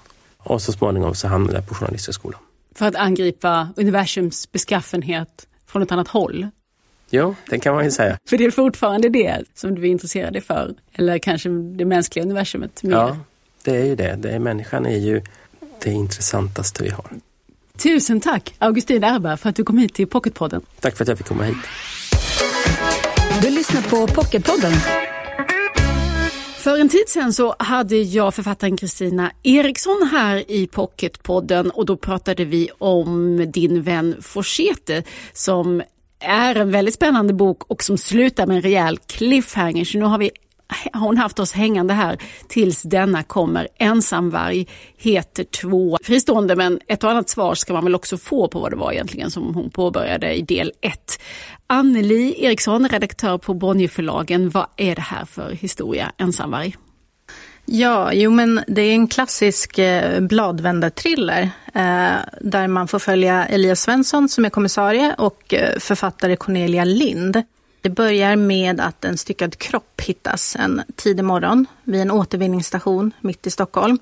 Och 0.47 0.63
så 0.63 0.73
småningom 0.73 1.15
så 1.15 1.29
hamnade 1.29 1.59
jag 1.59 1.69
på 1.69 1.75
Journalisthögskolan. 1.75 2.41
För 2.75 2.87
att 2.87 2.97
angripa 2.97 3.69
universums 3.77 4.53
beskaffenhet 4.53 5.47
från 5.67 5.83
ett 5.83 5.93
annat 5.93 6.09
håll? 6.09 6.49
Jo, 7.11 7.35
det 7.51 7.59
kan 7.59 7.75
man 7.75 7.85
ju 7.85 7.91
säga. 7.91 8.19
För 8.29 8.39
det 8.39 8.45
är 8.45 8.51
fortfarande 8.51 9.09
det 9.09 9.45
som 9.55 9.75
du 9.75 9.83
är 9.83 9.87
intresserad 9.87 10.33
dig 10.33 10.43
för? 10.43 10.75
Eller 10.93 11.19
kanske 11.19 11.49
det 11.49 11.85
mänskliga 11.85 12.25
universumet 12.25 12.83
mer? 12.83 12.93
Ja, 12.93 13.17
det 13.65 13.77
är 13.77 13.85
ju 13.85 13.97
det. 13.97 14.17
det 14.17 14.31
är, 14.31 14.39
människan 14.39 14.87
är 14.87 14.99
ju 14.99 15.23
det 15.83 15.91
intressantaste 15.91 16.83
vi 16.83 16.91
har. 16.91 17.07
Tusen 17.77 18.21
tack 18.21 18.55
Augustin 18.59 19.05
Erberg 19.05 19.37
för 19.37 19.49
att 19.49 19.57
du 19.57 19.65
kom 19.65 19.79
hit 19.79 19.95
till 19.95 20.07
Pocketpodden. 20.07 20.63
Tack 20.81 20.97
för 20.97 21.05
att 21.05 21.09
jag 21.09 21.19
fick 21.19 21.27
komma 21.27 21.45
hit. 21.45 21.57
Du 23.43 23.51
lyssnar 23.51 23.83
på 23.83 24.07
Pocketpodden. 24.07 24.73
För 26.67 26.79
en 26.79 26.89
tid 26.89 27.09
sedan 27.09 27.33
så 27.33 27.57
hade 27.59 27.97
jag 27.97 28.35
författaren 28.35 28.77
Kristina 28.77 29.33
Eriksson 29.43 30.09
här 30.13 30.51
i 30.51 30.67
Pocketpodden 30.67 31.71
och 31.71 31.87
då 31.87 31.97
pratade 31.97 32.45
vi 32.45 32.69
om 32.79 33.45
din 33.53 33.83
vän 33.83 34.17
Forsete 34.23 35.03
som 35.33 35.83
är 36.21 36.55
en 36.55 36.71
väldigt 36.71 36.95
spännande 36.95 37.35
bok 37.35 37.71
och 37.71 37.83
som 37.83 37.99
slutar 37.99 38.47
med 38.47 38.57
en 38.57 38.63
rejäl 38.63 38.99
cliffhanger. 38.99 39.85
Så 39.85 39.99
nu 39.99 40.05
har 40.05 40.19
vi 40.19 40.31
hon 40.93 41.17
haft 41.17 41.39
oss 41.39 41.53
hängande 41.53 41.95
här 41.95 42.19
tills 42.49 42.83
denna 42.83 43.23
kommer. 43.23 43.69
Ensamvarg 43.79 44.67
heter 44.97 45.45
två 45.45 45.99
fristående 46.03 46.57
men 46.57 46.81
ett 46.87 47.05
och 47.05 47.11
annat 47.11 47.29
svar 47.29 47.55
ska 47.55 47.73
man 47.73 47.85
väl 47.85 47.95
också 47.95 48.17
få 48.17 48.49
på 48.49 48.61
vad 48.61 48.73
det 48.73 48.77
var 48.77 48.93
egentligen 48.93 49.31
som 49.31 49.55
hon 49.55 49.71
påbörjade 49.71 50.35
i 50.35 50.43
del 50.43 50.73
1. 50.81 51.21
Anneli 51.67 52.45
Eriksson, 52.45 52.89
redaktör 52.89 53.39
på 53.39 53.55
Bonnierförlagen. 53.55 54.51
Vad 54.51 54.67
är 54.77 54.95
det 54.95 55.03
här 55.03 55.25
för 55.25 55.51
historia, 55.51 56.13
Ensamvarg? 56.19 56.77
Ja, 57.69 58.13
jo 58.13 58.31
men 58.31 58.61
det 58.67 58.83
är 58.83 58.93
en 58.93 59.09
klassisk 59.09 59.79
eh, 59.79 60.21
bladvändarthriller 60.21 61.43
eh, 61.75 62.17
där 62.41 62.69
man 62.69 62.89
får 62.89 62.99
följa 62.99 63.47
Elias 63.47 63.81
Svensson 63.81 64.29
som 64.29 64.45
är 64.45 64.51
kommissarie 64.51 65.15
och 65.19 65.55
eh, 65.55 65.79
författare 65.79 66.37
Cornelia 66.37 66.85
Lind. 66.85 67.43
Det 67.81 67.91
börjar 67.91 68.37
med 68.37 68.81
att 68.81 69.05
en 69.05 69.19
styckad 69.19 69.59
kropp 69.59 70.01
hittas 70.01 70.57
en 70.57 70.83
tidig 70.97 71.25
morgon 71.25 71.67
vid 71.85 72.01
en 72.01 72.11
återvinningsstation 72.11 73.12
mitt 73.21 73.47
i 73.47 73.51
Stockholm. 73.51 73.99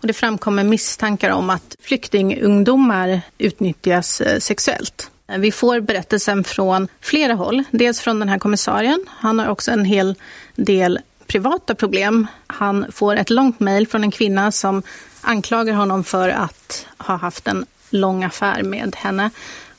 Och 0.00 0.06
det 0.06 0.12
framkommer 0.12 0.64
misstankar 0.64 1.30
om 1.30 1.50
att 1.50 1.76
flyktingungdomar 1.80 3.20
utnyttjas 3.38 4.20
eh, 4.20 4.38
sexuellt. 4.38 5.10
Vi 5.38 5.52
får 5.52 5.80
berättelsen 5.80 6.44
från 6.44 6.88
flera 7.00 7.34
håll. 7.34 7.64
Dels 7.70 8.00
från 8.00 8.18
den 8.18 8.28
här 8.28 8.38
kommissarien. 8.38 9.04
Han 9.08 9.38
har 9.38 9.48
också 9.48 9.70
en 9.70 9.84
hel 9.84 10.14
del 10.56 10.98
privata 11.26 11.74
problem. 11.74 12.26
Han 12.46 12.86
får 12.92 13.16
ett 13.16 13.30
långt 13.30 13.60
mejl 13.60 13.88
från 13.88 14.04
en 14.04 14.10
kvinna 14.10 14.52
som 14.52 14.82
anklagar 15.20 15.74
honom 15.74 16.04
för 16.04 16.28
att 16.28 16.86
ha 16.98 17.16
haft 17.16 17.48
en 17.48 17.66
lång 17.90 18.24
affär 18.24 18.62
med 18.62 18.96
henne. 18.96 19.30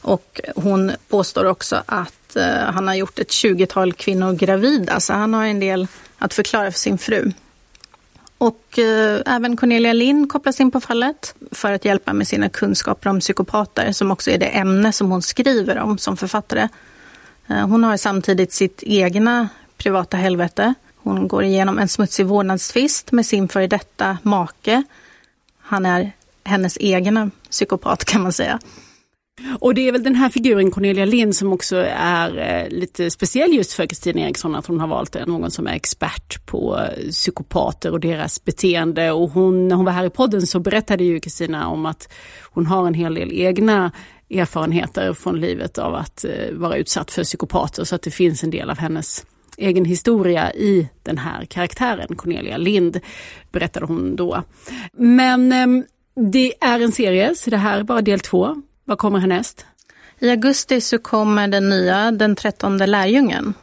Och 0.01 0.41
hon 0.55 0.91
påstår 1.07 1.45
också 1.45 1.83
att 1.85 2.35
eh, 2.35 2.45
han 2.45 2.87
har 2.87 2.95
gjort 2.95 3.19
ett 3.19 3.29
20-tal 3.29 3.93
kvinnor 3.93 4.33
gravida, 4.33 4.99
så 4.99 5.13
han 5.13 5.33
har 5.33 5.45
en 5.45 5.59
del 5.59 5.87
att 6.17 6.33
förklara 6.33 6.71
för 6.71 6.79
sin 6.79 6.97
fru. 6.97 7.31
Och 8.37 8.79
eh, 8.79 9.21
även 9.25 9.57
Cornelia 9.57 9.93
Lind 9.93 10.31
kopplas 10.31 10.59
in 10.59 10.71
på 10.71 10.81
fallet 10.81 11.35
för 11.51 11.71
att 11.71 11.85
hjälpa 11.85 12.13
med 12.13 12.27
sina 12.27 12.49
kunskaper 12.49 13.09
om 13.09 13.19
psykopater, 13.19 13.91
som 13.91 14.11
också 14.11 14.31
är 14.31 14.37
det 14.37 14.45
ämne 14.45 14.91
som 14.91 15.11
hon 15.11 15.21
skriver 15.21 15.79
om 15.79 15.97
som 15.97 16.17
författare. 16.17 16.67
Eh, 17.47 17.67
hon 17.67 17.83
har 17.83 17.97
samtidigt 17.97 18.53
sitt 18.53 18.83
egna 18.83 19.49
privata 19.77 20.17
helvete. 20.17 20.73
Hon 20.95 21.27
går 21.27 21.43
igenom 21.43 21.79
en 21.79 21.87
smutsig 21.87 22.25
vårdnadstvist 22.25 23.11
med 23.11 23.25
sin 23.25 23.47
före 23.47 23.67
detta 23.67 24.17
make. 24.23 24.83
Han 25.61 25.85
är 25.85 26.11
hennes 26.43 26.77
egna 26.79 27.31
psykopat 27.49 28.05
kan 28.05 28.21
man 28.21 28.33
säga. 28.33 28.59
Och 29.59 29.73
det 29.73 29.87
är 29.87 29.91
väl 29.91 30.03
den 30.03 30.15
här 30.15 30.29
figuren 30.29 30.71
Cornelia 30.71 31.05
Lind 31.05 31.35
som 31.35 31.53
också 31.53 31.75
är 31.95 32.37
eh, 32.37 32.69
lite 32.69 33.11
speciell 33.11 33.53
just 33.53 33.73
för 33.73 33.85
Kristina 33.85 34.21
Eriksson, 34.21 34.55
att 34.55 34.65
hon 34.65 34.79
har 34.79 34.87
valt 34.87 35.15
eh, 35.15 35.25
någon 35.25 35.51
som 35.51 35.67
är 35.67 35.73
expert 35.73 36.45
på 36.45 36.79
eh, 36.79 37.09
psykopater 37.09 37.91
och 37.91 37.99
deras 37.99 38.45
beteende. 38.45 39.11
Och 39.11 39.29
hon, 39.29 39.67
när 39.67 39.75
hon 39.75 39.85
var 39.85 39.91
här 39.91 40.05
i 40.05 40.09
podden 40.09 40.47
så 40.47 40.59
berättade 40.59 41.03
ju 41.03 41.19
Kristina 41.19 41.67
om 41.67 41.85
att 41.85 42.09
hon 42.43 42.65
har 42.65 42.87
en 42.87 42.93
hel 42.93 43.13
del 43.13 43.33
egna 43.33 43.91
erfarenheter 44.29 45.13
från 45.13 45.39
livet 45.39 45.77
av 45.77 45.95
att 45.95 46.25
eh, 46.25 46.53
vara 46.53 46.75
utsatt 46.75 47.11
för 47.11 47.23
psykopater, 47.23 47.83
så 47.83 47.95
att 47.95 48.01
det 48.01 48.11
finns 48.11 48.43
en 48.43 48.51
del 48.51 48.69
av 48.69 48.77
hennes 48.77 49.25
egen 49.57 49.85
historia 49.85 50.53
i 50.53 50.89
den 51.03 51.17
här 51.17 51.45
karaktären, 51.45 52.15
Cornelia 52.15 52.57
Lind, 52.57 52.99
berättade 53.51 53.85
hon 53.85 54.15
då. 54.15 54.43
Men 54.93 55.51
ehm, 55.51 55.83
det 56.31 56.53
är 56.61 56.79
en 56.79 56.91
serie, 56.91 57.35
så 57.35 57.49
det 57.49 57.57
här 57.57 57.79
är 57.79 57.83
bara 57.83 58.01
del 58.01 58.19
två. 58.19 58.61
Vad 58.89 58.97
kommer 58.97 59.19
härnäst? 59.19 59.65
I 60.19 60.29
augusti 60.29 60.81
så 60.81 60.99
kommer 60.99 61.47
den 61.47 61.69
nya, 61.69 62.11
den 62.11 62.35
trettonde 62.35 62.87
lärjungen. 62.87 63.53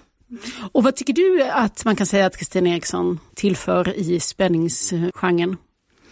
Och 0.72 0.84
vad 0.84 0.96
tycker 0.96 1.12
du 1.12 1.42
att 1.42 1.84
man 1.84 1.96
kan 1.96 2.06
säga 2.06 2.26
att 2.26 2.36
Kristina 2.36 2.68
Eriksson 2.68 3.18
tillför 3.34 3.96
i 3.96 4.20
spänningsgenren? 4.20 5.56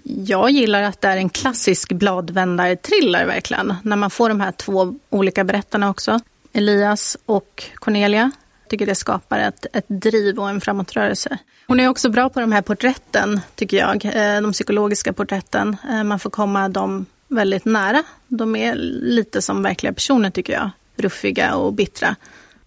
Jag 0.03 0.50
gillar 0.50 0.83
att 0.83 1.00
det 1.00 1.09
är 1.09 1.16
en 1.16 1.29
klassisk 1.29 1.92
bladvändarthriller 1.92 3.27
verkligen. 3.27 3.74
När 3.83 3.96
man 3.96 4.11
får 4.11 4.29
de 4.29 4.40
här 4.40 4.53
två 4.53 4.94
olika 5.11 5.44
berättarna 5.44 5.90
också. 5.90 6.20
Elias 6.53 7.16
och 7.27 7.64
Cornelia. 7.74 8.31
Jag 8.62 8.68
tycker 8.70 8.87
det 8.87 8.94
skapar 8.94 9.38
ett, 9.38 9.66
ett 9.72 9.87
driv 9.88 10.38
och 10.38 10.48
en 10.48 10.61
framåtrörelse. 10.61 11.38
Hon 11.66 11.81
är 11.81 11.88
också 11.88 12.11
bra 12.11 12.29
på 12.29 12.40
de 12.40 12.53
här 12.53 12.62
porträtten, 12.62 13.40
tycker 13.55 13.77
jag. 13.77 14.05
Eh, 14.05 14.42
de 14.42 14.53
psykologiska 14.53 15.12
porträtten. 15.12 15.77
Eh, 15.90 16.05
man 16.05 16.18
får 16.18 16.31
komma 16.31 16.68
dem 16.68 17.07
väldigt 17.29 17.65
nära. 17.65 18.03
De 18.29 18.57
är 18.57 18.75
lite 19.03 19.43
som 19.43 19.63
verkliga 19.63 19.93
personer, 19.93 20.31
tycker 20.31 20.53
jag. 20.53 20.71
Ruffiga 20.97 21.55
och 21.55 21.73
bittra. 21.73 22.17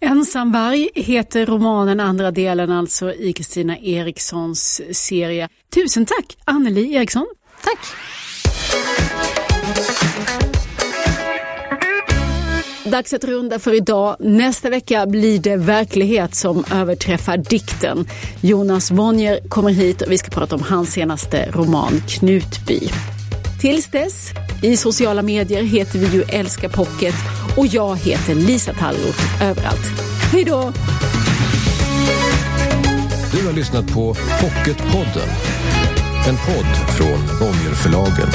Ensamvarg 0.00 0.88
heter 0.94 1.46
romanen, 1.46 2.00
andra 2.00 2.30
delen 2.30 2.72
alltså 2.72 3.14
i 3.14 3.32
Kristina 3.32 3.78
Erikssons 3.78 4.82
serie. 4.92 5.48
Tusen 5.74 6.06
tack 6.06 6.38
Anneli 6.44 6.94
Eriksson. 6.94 7.26
Tack. 7.62 7.78
Dags 12.84 13.12
att 13.12 13.24
runda 13.24 13.58
för 13.58 13.74
idag. 13.74 14.16
Nästa 14.20 14.70
vecka 14.70 15.06
blir 15.06 15.38
det 15.38 15.56
verklighet 15.56 16.34
som 16.34 16.64
överträffar 16.72 17.36
dikten. 17.36 18.06
Jonas 18.40 18.90
Bonnier 18.90 19.48
kommer 19.48 19.70
hit 19.70 20.02
och 20.02 20.12
vi 20.12 20.18
ska 20.18 20.30
prata 20.30 20.54
om 20.54 20.62
hans 20.62 20.92
senaste 20.92 21.50
roman 21.50 21.92
Knutby. 22.08 22.80
Tills 23.58 23.86
dess, 23.86 24.30
i 24.62 24.76
sociala 24.76 25.22
medier 25.22 25.62
heter 25.62 25.98
vi 25.98 26.06
ju 26.16 26.22
Älska 26.22 26.68
Pocket 26.68 27.14
och 27.56 27.66
jag 27.66 27.96
heter 27.96 28.34
Lisa 28.34 28.72
Tallroth 28.72 29.42
överallt. 29.42 30.00
Hej 30.32 30.44
då! 30.44 30.72
Du 33.32 33.46
har 33.46 33.52
lyssnat 33.52 33.94
på 33.94 34.14
Pocketpodden. 34.14 35.28
En 36.28 36.36
podd 36.36 36.96
från 36.96 37.38
Bonnierförlagen. 37.40 38.28